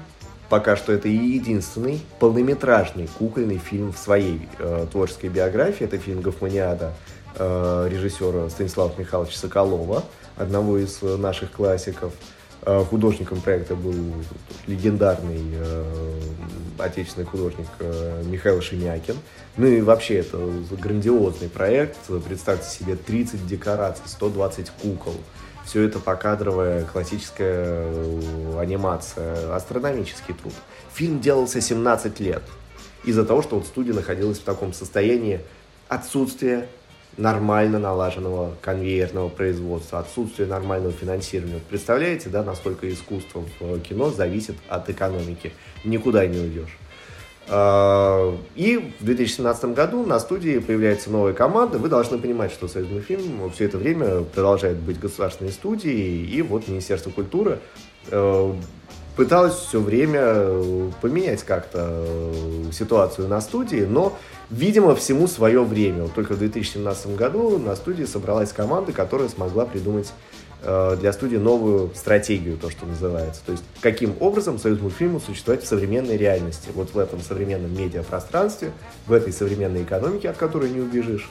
[0.48, 5.84] пока что это и единственный полнометражный кукольный фильм в своей э, творческой биографии.
[5.84, 6.94] Это фильм «Гофманиада»
[7.38, 10.02] режиссера Станислава Михайловича Соколова,
[10.36, 12.14] одного из наших классиков.
[12.88, 13.94] Художником проекта был
[14.66, 15.44] легендарный
[16.78, 19.16] отечественный художник э, Михаил Шемякин.
[19.56, 20.38] Ну и вообще это
[20.70, 21.98] грандиозный проект.
[22.26, 25.14] Представьте себе 30 декораций, 120 кукол.
[25.64, 30.52] Все это покадровая классическая э, анимация, астрономический труд.
[30.94, 32.42] Фильм делался 17 лет
[33.04, 35.40] из-за того, что вот студия находилась в таком состоянии
[35.88, 36.68] отсутствия
[37.16, 41.60] нормально налаженного конвейерного производства, отсутствие нормального финансирования.
[41.68, 45.52] Представляете, да, насколько искусство в кино зависит от экономики?
[45.84, 46.76] Никуда не уйдешь.
[47.48, 51.78] А, и в 2017 году на студии появляется новая команда.
[51.78, 56.26] Вы должны понимать, что Союзный фильм все это время продолжает быть государственной студией.
[56.26, 57.60] И вот Министерство культуры
[58.10, 58.52] э,
[59.16, 62.04] пыталось все время поменять как-то
[62.72, 64.16] ситуацию на студии, но
[64.50, 66.04] Видимо, всему свое время.
[66.04, 70.12] Вот только в 2017 году на студии собралась команда, которая смогла придумать
[70.62, 73.40] э, для студии новую стратегию, то, что называется.
[73.44, 78.70] То есть, каким образом союз мультфильму существовать в современной реальности, вот в этом современном медиапространстве,
[79.06, 81.28] в этой современной экономике, от которой не убежишь.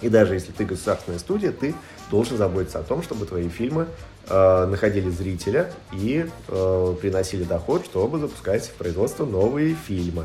[0.00, 1.74] И даже если ты государственная студия, ты
[2.10, 3.86] должен заботиться о том, чтобы твои фильмы
[4.28, 10.24] э, находили зрителя и э, приносили доход, чтобы запускать в производство новые фильмы.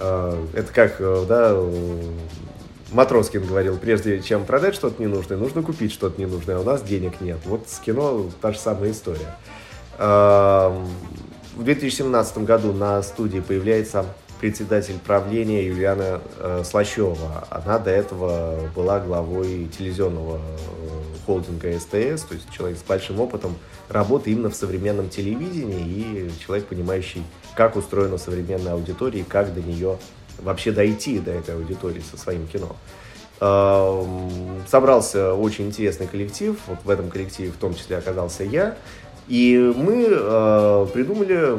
[0.00, 1.56] А, это как, э, да,
[2.92, 7.20] Матроскин говорил, прежде чем продать что-то ненужное, нужно купить что-то ненужное, а у нас денег
[7.20, 7.38] нет.
[7.44, 9.36] Вот с кино та же самая история.
[9.98, 10.70] А,
[11.56, 14.06] в 2017 году на студии появляется
[14.40, 17.46] председатель правления Юлиана э, Слащева.
[17.50, 23.56] Она до этого была главой телевизионного э, холдинга СТС, то есть человек с большим опытом
[23.88, 27.22] работы именно в современном телевидении и человек, понимающий,
[27.54, 29.98] как устроена современная аудитория и как до нее
[30.38, 32.76] вообще дойти до этой аудитории со своим кино.
[33.40, 38.76] Эм, собрался очень интересный коллектив, вот в этом коллективе в том числе оказался я,
[39.28, 41.56] и мы э, придумали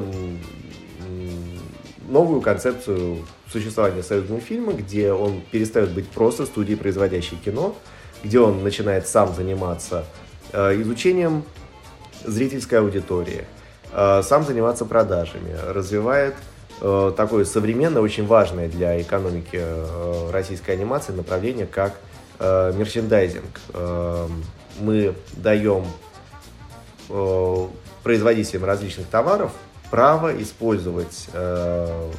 [2.10, 7.76] новую концепцию существования союзного фильма, где он перестает быть просто студией, производящей кино,
[8.24, 10.06] где он начинает сам заниматься
[10.52, 11.44] э, изучением
[12.26, 13.46] зрительской аудитории,
[13.94, 16.36] э, сам заниматься продажами, развивает
[16.82, 19.64] э, такое современное, очень важное для экономики
[20.32, 22.00] российской анимации направление, как
[22.40, 23.60] мерчендайзинг.
[24.80, 25.84] Мы даем
[28.02, 29.52] производителям различных товаров
[29.90, 32.12] право использовать э,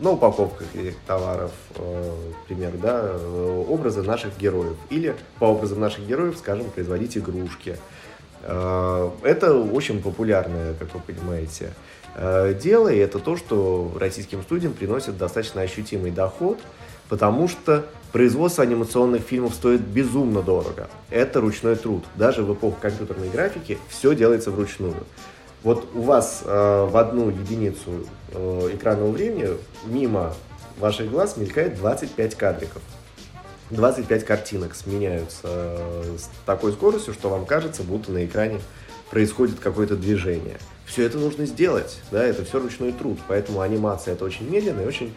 [0.00, 0.66] на упаковках
[1.06, 2.12] товаров, э,
[2.48, 4.76] пример, да, э, образы наших героев.
[4.90, 7.78] Или по образам наших героев, скажем, производить игрушки.
[8.42, 11.72] Э, это очень популярное, как вы понимаете,
[12.16, 16.58] э, дело, и это то, что российским студиям приносит достаточно ощутимый доход,
[17.08, 20.88] потому что производство анимационных фильмов стоит безумно дорого.
[21.10, 22.04] Это ручной труд.
[22.16, 24.96] Даже в эпоху компьютерной графики все делается вручную.
[25.62, 29.50] Вот у вас э, в одну единицу э, экранного времени
[29.84, 30.34] мимо
[30.78, 32.82] ваших глаз мелькает 25 кадриков.
[33.70, 38.60] 25 картинок сменяются э, с такой скоростью, что вам кажется, будто на экране
[39.10, 40.58] происходит какое-то движение.
[40.84, 44.86] Все это нужно сделать, да, это все ручной труд, поэтому анимация это очень медленно и
[44.86, 45.14] очень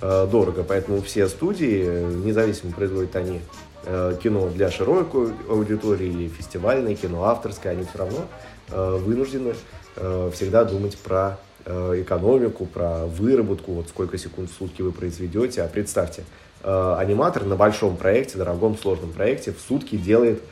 [0.00, 3.40] э, дорого, поэтому все студии, независимо производят они
[3.84, 8.26] э, кино для широкой аудитории или фестивальное кино, авторское, они все равно
[8.70, 9.54] э, вынуждены
[10.32, 11.38] всегда думать про
[11.68, 15.62] э, экономику, про выработку, вот сколько секунд в сутки вы произведете.
[15.62, 16.24] А представьте,
[16.62, 20.42] э, аниматор на большом проекте, дорогом, сложном проекте в сутки делает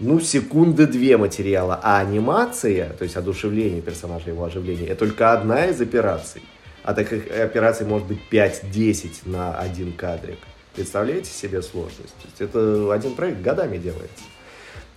[0.00, 5.66] ну, секунды две материала, а анимация, то есть одушевление персонажа, его оживление, это только одна
[5.66, 6.42] из операций.
[6.82, 10.38] А таких операций может быть 5-10 на один кадрик.
[10.74, 12.14] Представляете себе сложность?
[12.20, 14.24] То есть это один проект годами делается.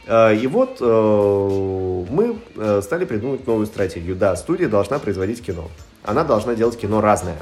[0.08, 4.16] Э, и вот э, мы э, стали придумывать новую стратегию.
[4.16, 5.70] Да, студия должна производить кино.
[6.03, 7.38] Она должна делать кино разное.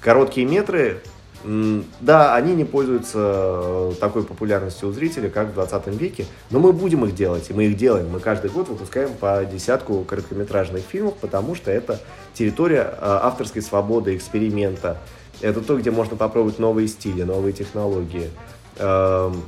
[0.00, 1.00] Короткие метры,
[1.42, 7.04] да, они не пользуются такой популярностью у зрителя, как в 20 веке, но мы будем
[7.06, 8.10] их делать, и мы их делаем.
[8.10, 11.98] Мы каждый год выпускаем по десятку короткометражных фильмов, потому что это
[12.34, 14.98] территория авторской свободы, эксперимента.
[15.40, 18.30] Это то, где можно попробовать новые стили, новые технологии
[18.78, 19.42] эм,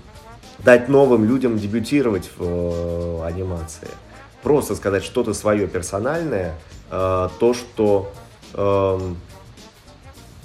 [0.64, 3.88] дать новым людям дебютировать в э, анимации.
[4.42, 6.54] Просто сказать что-то свое персональное,
[6.90, 8.12] э, то, что
[8.54, 8.98] э,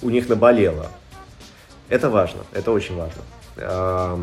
[0.01, 0.91] у них наболело.
[1.89, 3.21] Это важно, это очень важно.
[3.57, 4.17] Э,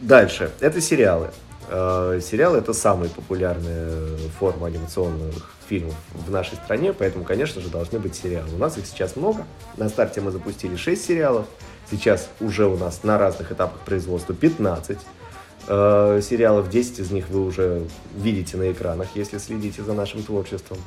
[0.00, 1.30] дальше, это сериалы.
[1.68, 7.98] Э, сериалы это самая популярная форма анимационных фильмов в нашей стране, поэтому, конечно же, должны
[7.98, 8.48] быть сериалы.
[8.54, 9.44] У нас их сейчас много.
[9.76, 11.46] На старте мы запустили 6 сериалов.
[11.90, 14.98] Сейчас уже у нас на разных этапах производства 15
[15.68, 16.70] э, сериалов.
[16.70, 17.82] 10 из них вы уже
[18.16, 20.78] видите на экранах, если следите за нашим творчеством.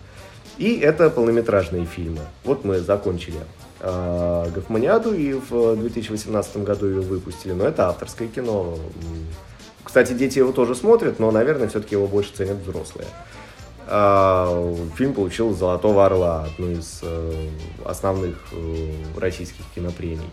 [0.58, 2.22] И это полнометражные фильмы.
[2.44, 3.40] Вот мы закончили
[3.80, 7.54] э, Гофманиаду и в 2018 году ее выпустили.
[7.54, 8.78] Но это авторское кино.
[9.84, 13.08] Кстати, дети его тоже смотрят, но, наверное, все-таки его больше ценят взрослые.
[13.88, 17.50] Э, фильм получил «Золотого орла», одну из э,
[17.86, 20.30] основных э, российских кинопремий.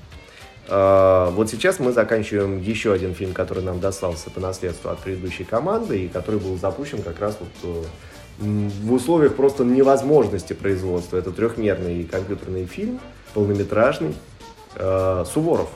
[0.68, 5.44] А, вот сейчас мы заканчиваем еще один фильм, который нам достался по наследству от предыдущей
[5.44, 7.84] команды, и который был запущен как раз вот
[8.40, 8.44] э,
[8.82, 11.16] в условиях просто невозможности производства.
[11.16, 13.00] Это трехмерный компьютерный фильм,
[13.34, 14.14] полнометражный,
[14.76, 15.68] э, Суворов.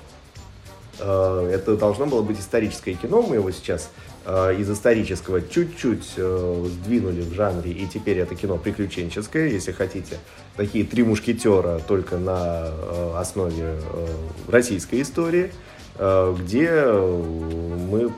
[0.98, 3.90] Э, это должно было быть историческое кино, мы его сейчас
[4.30, 10.18] Э, из исторического чуть-чуть э, сдвинули в жанре, и теперь это кино приключенческое, если хотите.
[10.54, 12.68] Такие три мушкетера только на
[13.18, 13.78] основе
[14.48, 15.52] российской истории,
[15.96, 18.12] где мы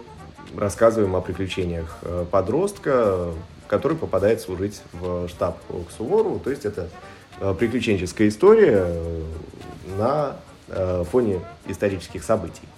[0.56, 1.98] рассказываем о приключениях
[2.30, 3.28] подростка,
[3.68, 6.38] который попадает служить в штаб к Суворову.
[6.40, 6.88] То есть это
[7.58, 8.86] приключенческая история
[9.98, 10.38] на
[11.10, 12.68] фоне исторических событий.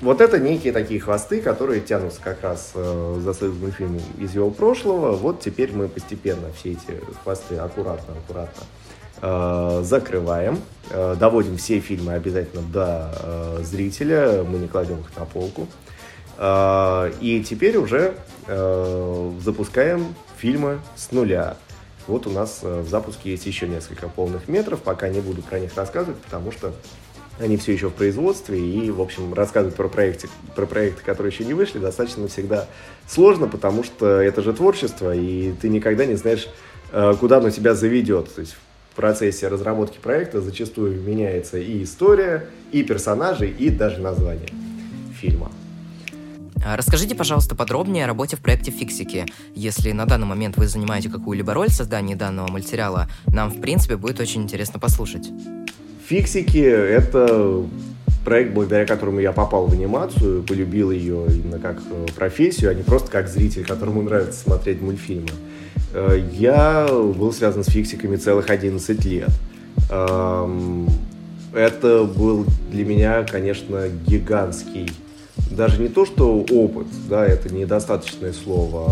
[0.00, 4.50] Вот это некие такие хвосты, которые тянутся как раз э, за союзным фильмом из его
[4.50, 5.12] прошлого.
[5.12, 8.62] Вот теперь мы постепенно все эти хвосты аккуратно-аккуратно
[9.22, 10.60] э, закрываем,
[10.90, 15.66] э, доводим все фильмы обязательно до э, зрителя, мы не кладем их на полку.
[16.36, 18.16] Э, и теперь уже
[18.48, 21.56] э, запускаем фильмы с нуля.
[22.06, 25.58] Вот у нас э, в запуске есть еще несколько полных метров, пока не буду про
[25.58, 26.72] них рассказывать, потому что
[27.38, 31.44] они все еще в производстве, и, в общем, рассказывать про проекты, про проекты, которые еще
[31.44, 32.66] не вышли, достаточно всегда
[33.06, 36.48] сложно, потому что это же творчество, и ты никогда не знаешь,
[36.92, 38.34] э, куда оно тебя заведет.
[38.34, 38.56] То есть
[38.96, 44.48] процессе разработки проекта зачастую меняется и история, и персонажи, и даже название
[45.20, 45.52] фильма.
[46.68, 49.24] А расскажите, пожалуйста, подробнее о работе в проекте «Фиксики».
[49.54, 53.96] Если на данный момент вы занимаете какую-либо роль в создании данного мультсериала, нам, в принципе,
[53.96, 55.30] будет очень интересно послушать.
[56.08, 57.62] «Фиксики»— это
[58.24, 62.82] проект, благодаря которому я попал в анимацию, полюбил ее именно как э, профессию, а не
[62.82, 65.30] просто как зритель, которому нравится смотреть мультфильмы.
[65.94, 69.30] Э, я был связан с фиксиками целых 11 лет.
[69.88, 70.88] Эм,
[71.54, 74.90] это был для меня, конечно, гигантский
[75.50, 78.88] даже не то, что опыт, да, это недостаточное слово.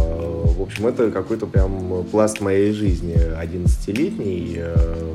[0.57, 5.15] В общем, это какой-то прям пласт моей жизни 11-летний, э,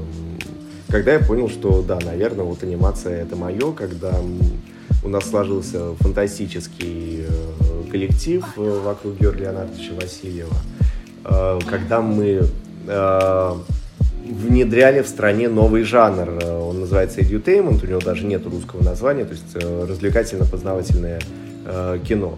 [0.90, 4.16] когда я понял, что да, наверное, вот анимация это мое, когда
[5.04, 10.56] у нас сложился фантастический э, коллектив э, вокруг Георгия Леонардовича Васильева,
[11.70, 12.48] когда мы
[14.30, 16.44] внедряли в стране новый жанр.
[16.46, 21.20] Он называется edutainment, у него даже нет русского названия, то есть э, развлекательно-познавательное
[21.66, 22.38] э, кино.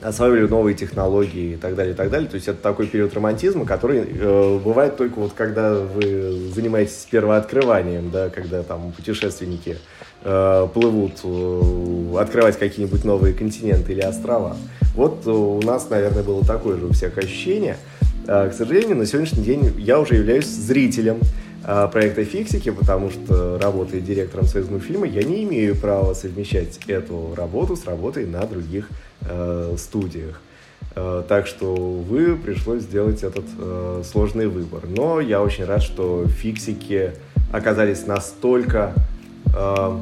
[0.00, 2.28] Осваивали новые технологии и так далее, и так далее.
[2.28, 8.10] То есть это такой период романтизма, который э, бывает только вот когда вы занимаетесь первооткрыванием,
[8.10, 9.76] да, когда там путешественники
[10.22, 14.56] э, плывут э, открывать какие-нибудь новые континенты или острова.
[14.94, 17.76] Вот у нас, наверное, было такое же у всех ощущение–
[18.26, 21.20] к сожалению, на сегодняшний день я уже являюсь зрителем
[21.62, 27.76] а, проекта «Фиксики», потому что, работая директором Союзмультфильма, я не имею права совмещать эту работу
[27.76, 28.88] с работой на других
[29.20, 30.40] э, студиях.
[30.96, 34.84] Э, так что, вы пришлось сделать этот э, сложный выбор.
[34.88, 37.12] Но я очень рад, что «Фиксики»
[37.52, 38.94] оказались настолько
[39.54, 39.98] э,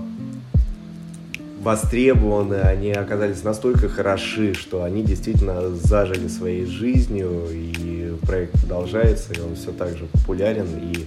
[1.60, 9.40] востребованы, они оказались настолько хороши, что они действительно зажили своей жизнью, и проект продолжается, и
[9.40, 11.06] он все так же популярен, и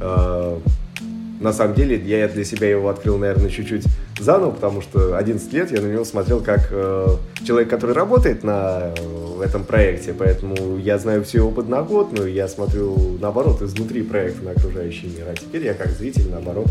[0.00, 0.58] э,
[1.40, 3.84] на самом деле я для себя его открыл, наверное, чуть-чуть
[4.18, 7.06] заново, потому что 11 лет я на него смотрел как э,
[7.46, 13.18] человек, который работает на э, этом проекте, поэтому я знаю всю его подноготную, я смотрю,
[13.20, 16.68] наоборот, изнутри проекта на окружающий мир, а теперь я как зритель, наоборот,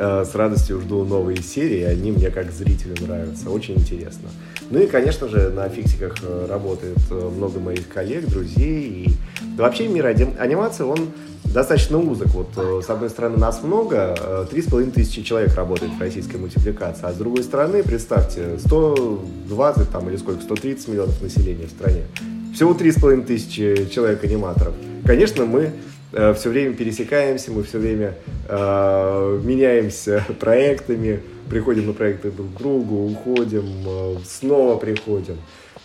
[0.00, 4.30] с радостью жду новые серии, они мне как зрителю нравятся, очень интересно.
[4.70, 9.10] Ну и, конечно же, на фиксиках э, работает э, много моих коллег, друзей, и
[9.56, 11.10] вообще мир анимации, он
[11.44, 12.28] достаточно узок.
[12.28, 16.00] Вот, э, с одной стороны, нас много, э, три с половиной тысячи человек работает в
[16.00, 21.70] российской мультипликации, а с другой стороны, представьте, 120 там, или сколько, 130 миллионов населения в
[21.70, 22.04] стране.
[22.54, 24.74] Всего три с половиной тысячи человек-аниматоров.
[25.04, 25.72] Конечно, мы
[26.12, 28.14] э, все время пересекаемся, мы все время
[28.48, 35.36] э, меняемся проектами, приходим на проекты друг к другу, уходим, э, снова приходим.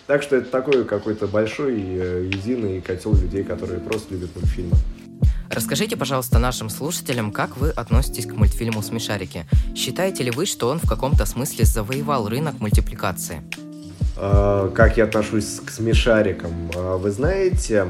[0.06, 4.76] Так что это такой какой-то большой э, единый котел людей, которые просто любят мультфильмы.
[5.50, 9.46] Расскажите, пожалуйста, нашим слушателям, как вы относитесь к мультфильму «Смешарики».
[9.74, 13.42] Считаете ли вы, что он в каком-то смысле завоевал рынок мультипликации?
[14.16, 16.70] А, как я отношусь к смешарикам?
[16.74, 17.86] Вы знаете,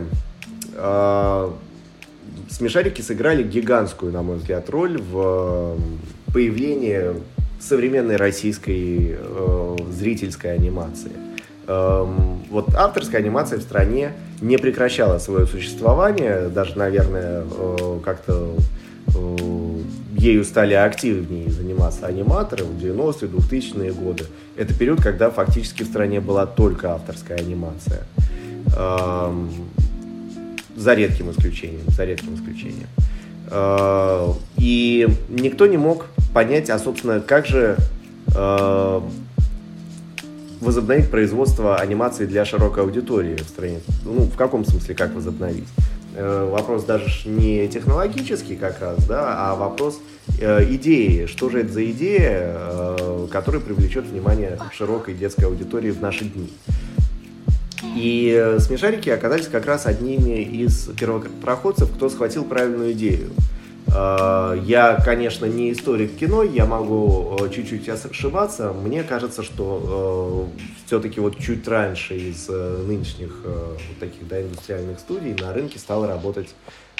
[2.48, 5.76] смешарики сыграли гигантскую, на мой взгляд, роль в
[6.32, 7.14] появлении
[7.60, 9.16] современной российской
[9.90, 11.12] зрительской анимации.
[11.66, 18.54] Вот авторская анимация в стране не прекращала свое существование, даже, наверное, э, как-то
[19.14, 19.78] э,
[20.16, 24.24] ею стали активнее заниматься аниматоры в 90-е, 2000-е годы.
[24.56, 28.04] Это период, когда фактически в стране была только авторская анимация.
[30.76, 32.86] За редким исключением, за редким исключением.
[33.50, 37.76] Э, и никто не мог понять, а, собственно, как же
[40.60, 43.80] возобновить производство анимации для широкой аудитории в стране.
[44.04, 45.68] Ну, в каком смысле, как возобновить?
[46.14, 50.00] Э, вопрос даже не технологический как раз, да, а вопрос
[50.40, 51.26] э, идеи.
[51.26, 56.50] Что же это за идея, э, которая привлечет внимание широкой детской аудитории в наши дни?
[57.96, 63.30] И смешарики оказались как раз одними из первопроходцев, кто схватил правильную идею.
[63.86, 68.72] Э, я, конечно, не историк кино, я могу э, чуть-чуть ошибаться.
[68.72, 74.42] Мне кажется, что э, все-таки вот чуть раньше из э, нынешних э, вот таких да,
[74.42, 76.50] индустриальных студий на рынке стала работать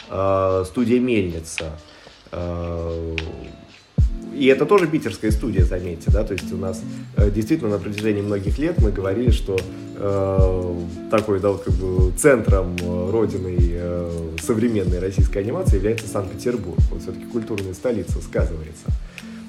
[0.09, 1.73] э, студия «Мельница».
[4.35, 6.83] И это тоже питерская студия, заметьте, да, то есть у нас
[7.17, 9.57] э, действительно на протяжении многих лет мы говорили, что
[9.97, 10.75] э,
[11.11, 14.11] такой, да, как бы центром э, родиной э,
[14.43, 16.79] современной российской анимации является Санкт-Петербург.
[16.91, 18.85] Вот все-таки культурная столица сказывается.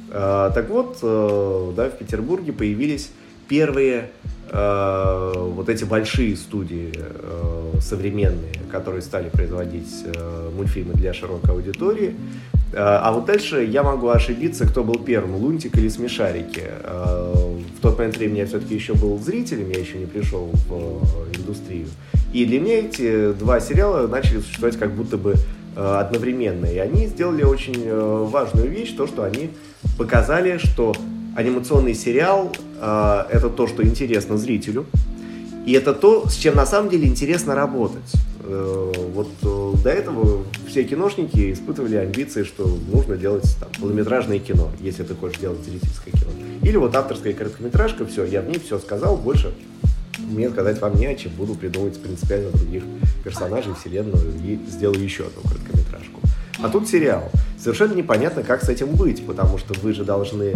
[0.09, 3.09] Э, так вот, э, да, в Петербурге появились
[3.49, 4.11] первые
[4.49, 12.15] э, вот эти большие студии э, современные, которые стали производить э, мультфильмы для широкой аудитории.
[12.73, 16.63] А вот дальше я могу ошибиться, кто был первым, Лунтик или Смешарики.
[16.83, 21.87] В тот момент времени я все-таки еще был зрителем, я еще не пришел в индустрию.
[22.33, 25.35] И для меня эти два сериала начали существовать как будто бы
[25.75, 26.65] одновременно.
[26.65, 29.51] И они сделали очень важную вещь, то, что они
[29.97, 30.93] показали, что
[31.35, 32.51] анимационный сериал
[32.81, 34.87] э, это то, что интересно зрителю,
[35.67, 38.11] и это то, с чем на самом деле интересно работать.
[38.49, 44.69] Э, вот э, до этого все киношники испытывали амбиции, что нужно делать там, полнометражное кино,
[44.79, 46.31] если ты хочешь делать зрительское кино.
[46.61, 49.53] Или вот авторская короткометражка, все, я в ней все сказал, больше
[50.19, 52.83] мне сказать вам не о чем, буду придумывать принципиально других
[53.23, 56.21] персонажей, вселенную и сделаю еще одну короткометражку.
[56.61, 57.29] А тут сериал.
[57.59, 60.53] Совершенно непонятно, как с этим быть, потому что вы же должны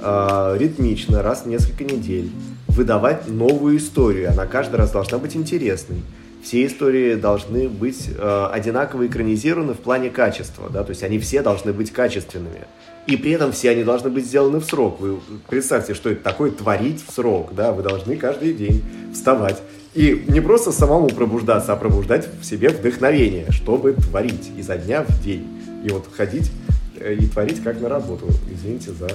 [0.00, 2.30] э, ритмично, раз в несколько недель,
[2.68, 4.30] выдавать новую историю.
[4.30, 6.02] Она каждый раз должна быть интересной.
[6.42, 11.40] Все истории должны быть э, одинаково экранизированы в плане качества, да, то есть они все
[11.40, 12.66] должны быть качественными.
[13.06, 15.00] И при этом все они должны быть сделаны в срок.
[15.00, 18.82] Вы представьте, что это такое творить в срок, да, вы должны каждый день
[19.12, 19.62] вставать.
[19.94, 25.22] И не просто самому пробуждаться, а пробуждать в себе вдохновение, чтобы творить изо дня в
[25.22, 25.46] день.
[25.84, 26.50] И вот ходить
[26.98, 28.26] э, и творить как на работу.
[28.52, 29.08] Извините за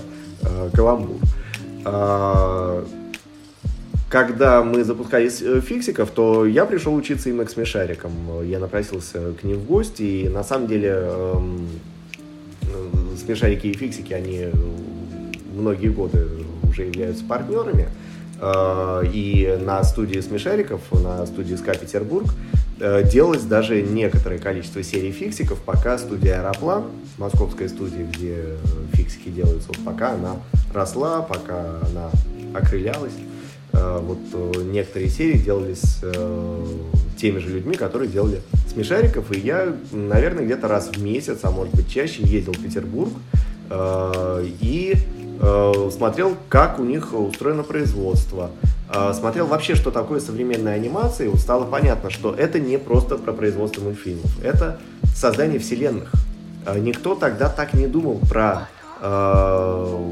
[0.43, 1.17] э, каламбур.
[4.09, 8.11] Когда мы запускали э, фиксиков, то я пришел учиться к смешарикам.
[8.43, 11.67] Я напросился к ним в гости, и на самом деле эм,
[12.63, 14.47] э, смешарики и фиксики, они
[15.53, 16.25] многие годы
[16.63, 17.89] уже являются партнерами.
[18.39, 22.27] Э, и на студии смешариков, на студии СКА Петербург,
[22.79, 26.85] Э, делалось даже некоторое количество серий фиксиков, пока студия Аэроплан,
[27.17, 28.57] московская студия, где э,
[28.93, 30.35] фиксики делаются, вот пока она
[30.73, 32.11] росла, пока она
[32.53, 33.36] окрылялась, э,
[33.77, 36.01] вот некоторые серии делались
[37.17, 41.73] теми же людьми, которые делали смешариков, и я, наверное, где-то раз в месяц, а может
[41.73, 43.09] быть чаще, ездил в Петербург
[44.61, 44.95] и
[45.91, 48.51] смотрел, как у них устроено производство,
[49.13, 53.81] смотрел вообще, что такое современная анимация, и стало понятно, что это не просто про производство
[53.81, 54.79] мультфильмов, это
[55.15, 56.11] создание вселенных.
[56.75, 58.67] Никто тогда так не думал про
[59.01, 60.11] э,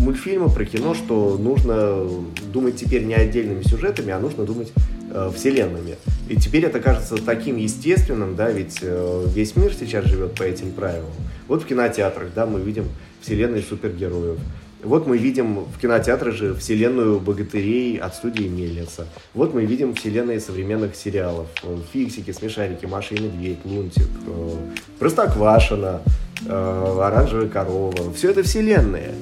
[0.00, 2.06] мультфильмы, про кино, что нужно
[2.52, 4.72] думать теперь не отдельными сюжетами, а нужно думать
[5.10, 5.96] э, вселенными.
[6.28, 10.72] И теперь это кажется таким естественным, да, ведь э, весь мир сейчас живет по этим
[10.72, 11.10] правилам.
[11.48, 12.84] Вот в кинотеатрах, да, мы видим
[13.20, 14.38] вселенные супергероев.
[14.82, 19.06] Вот мы видим в кинотеатрах же вселенную богатырей от студии Мельница.
[19.34, 21.48] Вот мы видим вселенные современных сериалов.
[21.92, 24.56] Фиксики, Смешарики, Маша и Медведь, Лунтик, э,
[24.98, 26.00] Простоквашина,
[26.46, 28.12] э, Оранжевая корова.
[28.14, 29.14] Все это вселенные.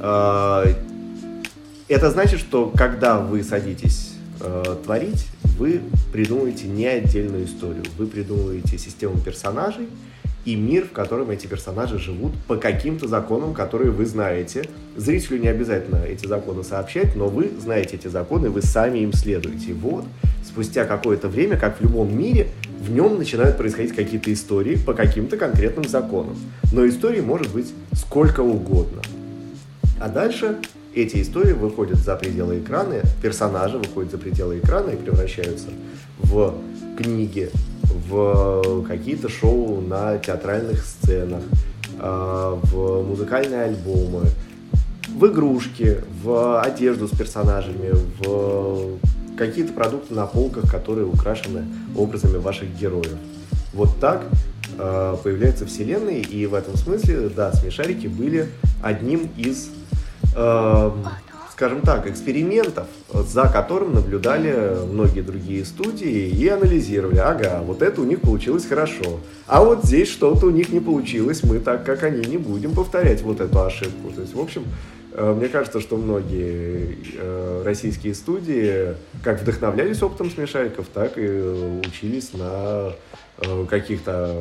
[0.00, 0.74] Э,
[1.88, 4.14] это значит, что когда вы садитесь
[4.84, 5.26] творить,
[5.58, 5.80] вы
[6.12, 7.82] придумываете не отдельную историю.
[7.96, 9.88] Вы придумываете систему персонажей,
[10.44, 14.64] и мир, в котором эти персонажи живут по каким-то законам, которые вы знаете.
[14.96, 19.74] Зрителю не обязательно эти законы сообщать, но вы знаете эти законы, вы сами им следуете.
[19.74, 20.04] Вот,
[20.46, 22.48] спустя какое-то время, как в любом мире,
[22.80, 26.38] в нем начинают происходить какие-то истории по каким-то конкретным законам.
[26.72, 29.02] Но истории может быть сколько угодно.
[30.00, 30.56] А дальше
[30.94, 35.68] эти истории выходят за пределы экрана, персонажи выходят за пределы экрана и превращаются
[36.18, 36.54] в
[36.96, 37.50] книги,
[38.08, 41.42] в какие-то шоу на театральных сценах,
[41.98, 44.26] а, в музыкальные альбомы,
[45.08, 48.98] в игрушки, в одежду с персонажами, в
[49.36, 51.64] какие-то продукты на полках, которые украшены
[51.96, 53.16] образами ваших героев.
[53.72, 54.24] Вот так
[54.76, 58.48] э, появляются вселенные, и в этом смысле, да, смешарики были
[58.82, 59.70] одним из
[60.38, 60.90] э,
[61.58, 68.04] скажем так, экспериментов, за которым наблюдали многие другие студии и анализировали, ага, вот это у
[68.04, 69.18] них получилось хорошо,
[69.48, 73.22] а вот здесь что-то у них не получилось, мы так, как они, не будем повторять
[73.22, 74.12] вот эту ошибку.
[74.14, 74.66] То есть, в общем,
[75.14, 81.28] э, мне кажется, что многие э, российские студии как вдохновлялись опытом смешариков, так и
[81.88, 82.92] учились на
[83.38, 84.32] э, каких-то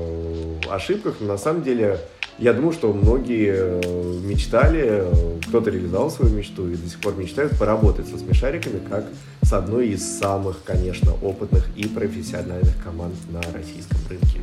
[0.69, 1.15] ошибках.
[1.19, 1.99] Но на самом деле
[2.39, 5.03] я думаю, что многие э, мечтали,
[5.47, 9.05] кто-то реализовал свою мечту и до сих пор мечтают поработать со смешариками как
[9.41, 14.41] с одной из самых, конечно, опытных и профессиональных команд на российском рынке.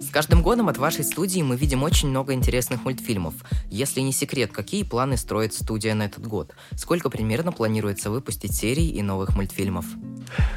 [0.00, 3.34] С каждым годом от вашей студии мы видим очень много интересных мультфильмов.
[3.68, 6.52] Если не секрет, какие планы строит студия на этот год?
[6.76, 9.84] Сколько примерно планируется выпустить серий и новых мультфильмов?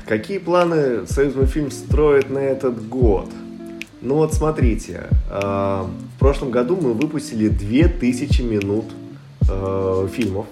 [0.05, 3.29] Какие планы Союз мультфильм строит на этот год?
[4.01, 8.85] Ну вот смотрите, э, в прошлом году мы выпустили 2000 минут
[9.49, 10.45] э, фильмов.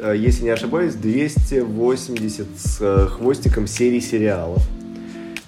[0.00, 4.62] Э, если не ошибаюсь, 280 с хвостиком серий сериалов.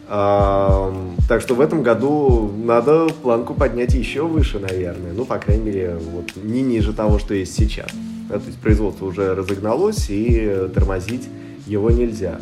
[0.09, 5.13] Так что в этом году надо планку поднять еще выше, наверное.
[5.13, 7.89] Ну, по крайней мере, вот не ниже того, что есть сейчас.
[8.29, 11.29] Да, то есть производство уже разогналось, и тормозить
[11.67, 12.41] его нельзя.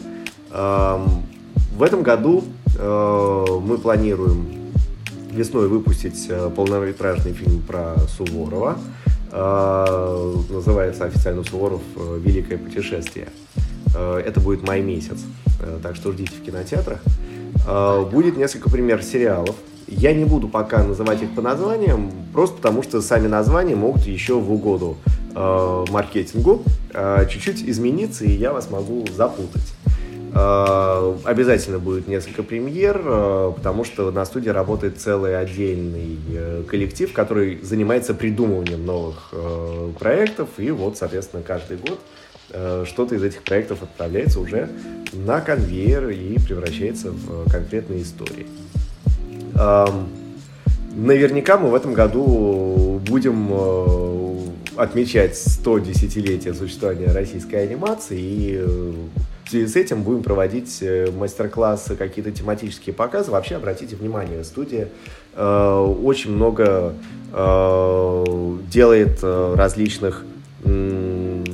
[0.51, 2.45] В этом году
[2.78, 4.63] мы планируем
[5.35, 8.78] весной выпустить э, полнометражный фильм про Суворова.
[9.32, 11.82] Э, называется официально Суворов
[12.18, 13.28] «Великое путешествие».
[13.95, 15.18] Это будет май месяц,
[15.80, 16.99] так что ждите в кинотетрах.
[18.11, 19.55] Будет несколько примеров сериалов.
[19.87, 24.41] Я не буду пока называть их по названиям, просто потому что сами названия могут еще
[24.41, 24.97] в угоду
[25.32, 26.64] маркетингу
[27.30, 29.74] чуть-чуть измениться, и я вас могу запутать.
[30.35, 37.12] Э, обязательно будет несколько премьер, э, потому что на студии работает целый отдельный э, коллектив,
[37.12, 39.32] который занимается придумыванием новых
[39.99, 40.49] проектов.
[40.59, 42.01] И вот, соответственно, каждый год
[42.87, 44.68] что-то из этих проектов отправляется уже
[45.12, 48.47] на конвейер и превращается в конкретные истории.
[49.57, 50.09] Эм,
[50.95, 53.51] наверняка мы в этом году будем
[54.76, 58.64] отмечать 100 десятилетия существования российской анимации и
[59.51, 63.30] с этим будем проводить э, мастер-классы, какие-то тематические показы.
[63.30, 64.88] Вообще, обратите внимание, студия
[65.34, 66.95] э, очень много
[67.32, 68.24] э,
[68.70, 70.24] делает э, различных
[70.64, 71.45] э,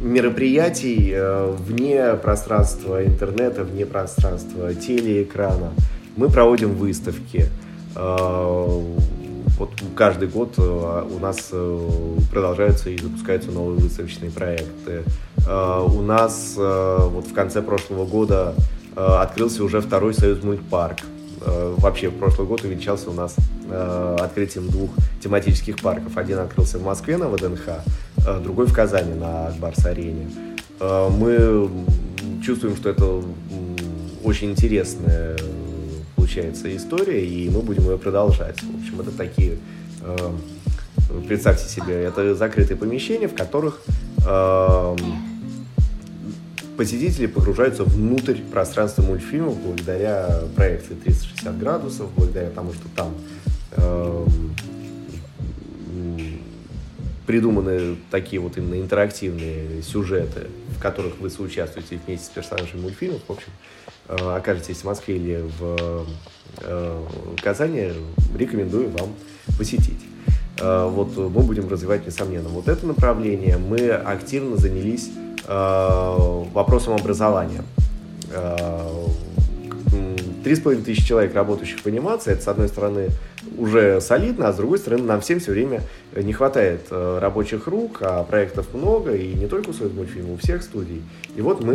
[0.00, 5.72] мероприятий э, вне пространства интернета, вне пространства телеэкрана.
[6.16, 7.46] Мы проводим выставки.
[7.94, 8.82] Э,
[9.58, 11.88] вот каждый год э, у нас э,
[12.30, 15.02] продолжаются и запускаются новые выставочные проекты.
[15.46, 18.54] Э, у нас вот в конце прошлого года
[18.94, 21.00] открылся уже второй Союз мультпарк.
[21.44, 23.36] Вообще, в прошлый год увенчался у нас
[24.18, 24.90] открытием двух
[25.22, 26.16] тематических парков.
[26.16, 27.84] Один открылся в Москве на ВДНХ,
[28.42, 30.28] другой в Казани на Акбарс-арене.
[30.80, 31.68] Мы
[32.42, 33.22] чувствуем, что это
[34.24, 35.36] очень интересная
[36.26, 38.60] получается история, и мы будем ее продолжать.
[38.60, 39.58] В общем, это такие,
[40.02, 40.32] э,
[41.28, 43.80] представьте себе, это закрытые помещения, в которых
[44.26, 44.96] э,
[46.76, 53.14] посетители погружаются внутрь пространства мультфильма благодаря проекции 360 градусов, благодаря тому, что там
[53.76, 54.26] э,
[57.24, 63.20] придуманы такие вот именно интерактивные сюжеты, в которых вы соучаствуете вместе с персонажами мультфильмов.
[63.28, 63.75] В общем, Э,
[64.08, 66.06] окажетесь в Москве или в
[66.60, 67.06] э,
[67.42, 67.92] Казани,
[68.36, 69.14] рекомендую вам
[69.58, 70.00] посетить.
[70.60, 73.58] Э, вот мы будем развивать, несомненно, вот это направление.
[73.58, 75.10] Мы активно занялись
[75.48, 77.62] вопросом образования.
[80.46, 83.08] Три с половиной тысячи человек, работающих в анимации, это, с одной стороны,
[83.58, 85.82] уже солидно, а с другой стороны, нам всем все время
[86.14, 90.62] не хватает э, рабочих рук, а проектов много, и не только у Союзмультфильма, у всех
[90.62, 91.02] студий.
[91.34, 91.74] И вот мы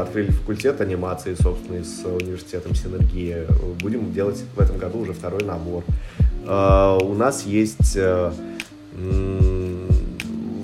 [0.00, 3.44] открыли факультет анимации, собственно, с университетом Синергия.
[3.80, 5.82] Будем делать в этом году уже второй набор.
[6.46, 7.98] Э, у нас есть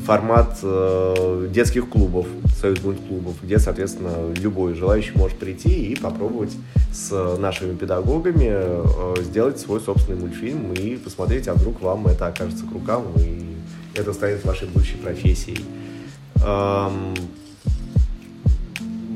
[0.09, 2.27] э, формат детских клубов,
[2.61, 6.57] союз клубов, где, соответственно, любой желающий может прийти и попробовать
[6.93, 12.65] с нашими педагогами э, сделать свой собственный мультфильм и посмотреть, а вдруг вам это окажется
[12.65, 13.45] к рукам, и
[13.95, 15.65] это станет вашей будущей профессией.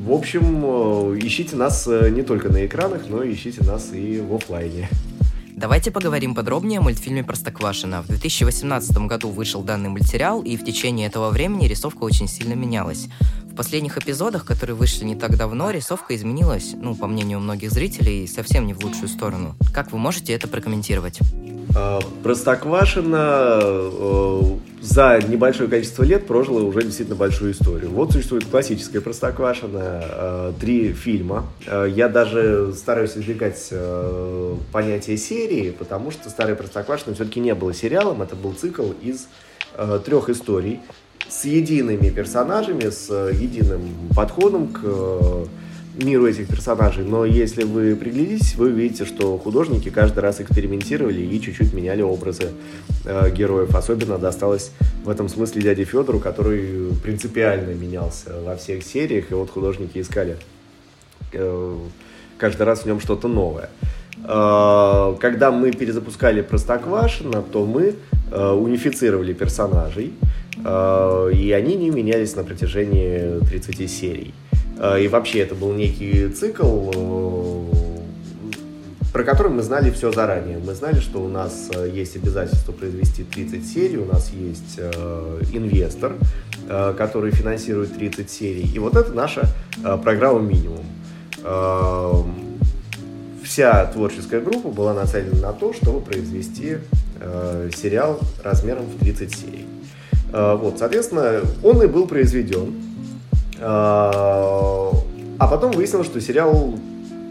[0.03, 4.35] В общем, э, ищите нас э, не только на экранах, но ищите нас и в
[4.35, 4.89] офлайне.
[5.63, 8.01] Давайте поговорим подробнее о мультфильме «Простоквашино».
[8.01, 13.07] В 2018 году вышел данный мультсериал, и в течение этого времени рисовка очень сильно менялась.
[13.53, 18.27] В последних эпизодах, которые вышли не так давно, рисовка изменилась, ну, по мнению многих зрителей,
[18.27, 19.53] совсем не в лучшую сторону.
[19.71, 21.19] Как вы можете это прокомментировать?
[21.75, 24.41] А, Простоквашино э,
[24.81, 27.91] за небольшое количество лет прожила уже действительно большую историю.
[27.91, 31.45] Вот существует классическая Простоквашино, э, три фильма.
[31.67, 33.71] Э, я даже стараюсь избегать
[34.71, 39.27] понятия серии, потому что старый Простоквашино все-таки не было сериалом, это был цикл из
[40.05, 40.79] трех историй
[41.27, 43.81] с едиными персонажами, с э, единым
[44.15, 45.45] подходом к э,
[45.95, 51.41] миру этих персонажей, но если вы приглядитесь, вы увидите, что художники каждый раз экспериментировали и
[51.41, 52.51] чуть-чуть меняли образы
[53.05, 53.75] э, героев.
[53.75, 54.71] Особенно досталось
[55.03, 60.37] в этом смысле дяде Федору, который принципиально менялся во всех сериях, и вот художники искали
[61.31, 61.77] э,
[62.37, 63.69] каждый раз в нем что-то новое.
[64.23, 67.95] Э, когда мы перезапускали Простоквашино, то мы
[68.31, 70.13] э, унифицировали персонажей,
[70.57, 74.33] и они не менялись на протяжении 30 серий.
[74.77, 77.65] Э, и вообще это был некий цикл, э,
[79.11, 80.57] про который мы знали все заранее.
[80.57, 84.79] Мы знали, что у нас есть обязательство произвести 30 серий, у нас есть
[85.53, 86.13] инвестор,
[86.67, 88.67] который финансирует 30 серий.
[88.73, 89.47] И вот это наша
[90.03, 90.83] программа минимум.
[93.43, 96.77] вся творческая группа была нацелена на то, чтобы произвести
[97.19, 99.67] э, сериал размером в 30 серий.
[100.33, 102.73] Э, вот, соответственно, он и был произведен.
[103.59, 103.61] Э,
[105.39, 106.73] а потом выяснилось, что сериал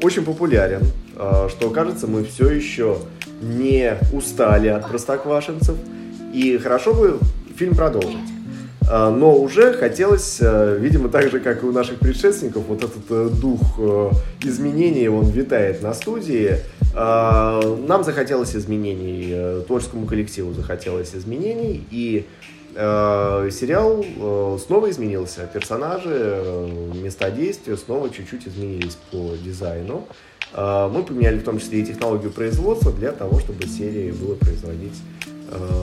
[0.03, 0.83] очень популярен,
[1.17, 2.97] э, что, кажется, мы все еще
[3.43, 5.77] не устали от простоквашинцев,
[6.33, 7.19] и хорошо бы
[7.57, 8.17] фильм продолжить.
[8.89, 13.03] А, но уже хотелось, э, видимо, так же, как и у наших предшественников, вот этот
[13.11, 14.11] э, дух э,
[14.43, 16.57] изменений, он витает на студии.
[16.95, 22.27] А, нам захотелось изменений, творческому коллективу захотелось изменений, и
[22.75, 24.05] сериал
[24.59, 25.49] снова изменился.
[25.53, 30.07] Персонажи, места действия снова чуть-чуть изменились по дизайну.
[30.57, 35.01] Мы поменяли в том числе и технологию производства для того, чтобы серии было производить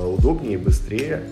[0.03, 1.23] удобнее быстрее.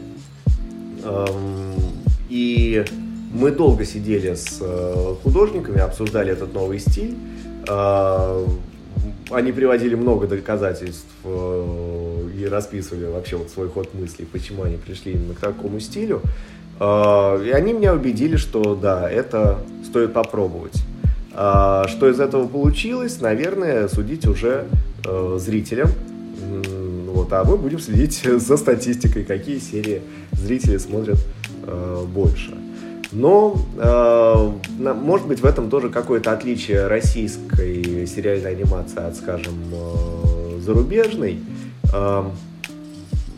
[2.30, 2.86] И
[3.34, 7.18] мы долго сидели с э, художниками, обсуждали этот новый стиль.
[9.30, 12.07] Они приводили много доказательств э,
[12.38, 16.22] и расписывали вообще вот свой ход мыслей, почему они пришли именно к такому стилю.
[16.80, 20.84] А, и они меня убедили, что да, это стоит попробовать.
[21.34, 24.66] А, что из этого получилось, наверное, судить уже
[25.06, 25.90] э, зрителям.
[27.08, 30.02] Вот, а мы будем следить за статистикой, какие серии
[30.34, 31.20] зрители смотрят
[31.64, 32.54] э, больше.
[33.12, 34.52] Но, э,
[34.94, 39.56] может быть, в этом тоже какое-то отличие российской сериальной анимации от, скажем,
[40.60, 41.40] зарубежной.
[41.94, 42.30] Э,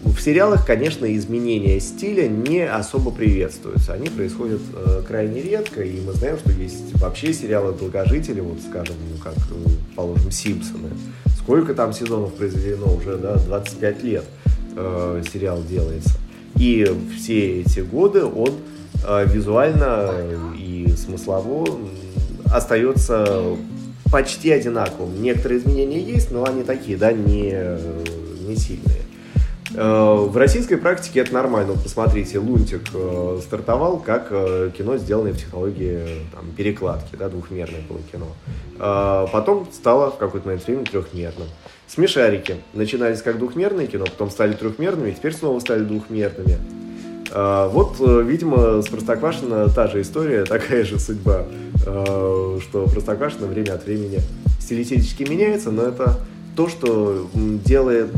[0.04, 3.94] в сериалах, конечно, изменения стиля не особо приветствуются.
[3.94, 8.96] Они происходят э, крайне редко, и мы знаем, что есть вообще сериалы долгожители, вот, скажем,
[9.12, 10.90] ну, как, э, положим, «Симпсоны»,
[11.38, 14.26] сколько там сезонов произведено, уже да, 25 лет
[14.76, 16.12] э, сериал делается.
[16.58, 16.86] И
[17.18, 18.52] все эти годы он
[19.06, 20.12] э, визуально
[20.58, 21.80] и смыслово
[22.52, 23.58] остается
[24.12, 25.22] почти одинаковым.
[25.22, 27.52] Некоторые изменения есть, но они такие, да, не,
[28.50, 29.04] не сильные.
[29.76, 31.74] Э, в российской практике это нормально.
[31.82, 38.00] Посмотрите, Лунтик э, стартовал как э, кино, сделанное в технологии там, перекладки, да, двухмерное было
[38.12, 38.28] кино.
[39.32, 41.48] Потом стало в какой-то момент времени трехмерным.
[41.88, 46.58] Смешарики начинались как двухмерное кино, потом стали трехмерными, теперь снова стали двухмерными.
[47.34, 51.46] Вот, видимо, с Простоквашино та же история, такая же судьба,
[51.82, 54.22] что Простоквашино время от времени
[54.62, 56.20] стилистически меняется, но это
[56.56, 58.14] то, что делает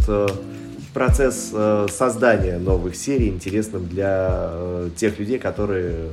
[0.93, 6.09] процесс э, создания новых серий интересным для э, тех людей, которые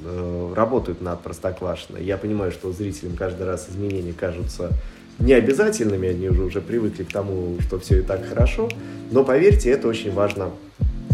[0.00, 1.98] э, работают над Простоквашино.
[1.98, 4.72] Я понимаю, что зрителям каждый раз изменения кажутся
[5.18, 8.68] необязательными, они уже, уже привыкли к тому, что все и так хорошо,
[9.10, 10.50] но поверьте, это очень важно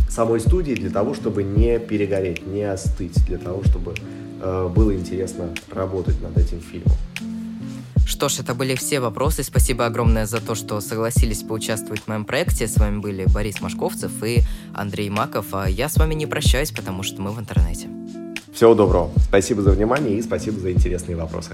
[0.09, 3.95] самой студии для того, чтобы не перегореть, не остыть, для того, чтобы
[4.41, 6.97] э, было интересно работать над этим фильмом.
[8.07, 9.43] Что ж, это были все вопросы.
[9.43, 12.69] Спасибо огромное за то, что согласились поучаствовать в моем проекте.
[12.69, 14.43] С вами были Борис Машковцев и
[14.73, 15.47] Андрей Маков.
[15.53, 17.89] А я с вами не прощаюсь, потому что мы в интернете.
[18.55, 19.11] Всего доброго.
[19.29, 21.51] Спасибо за внимание и спасибо за интересные вопросы.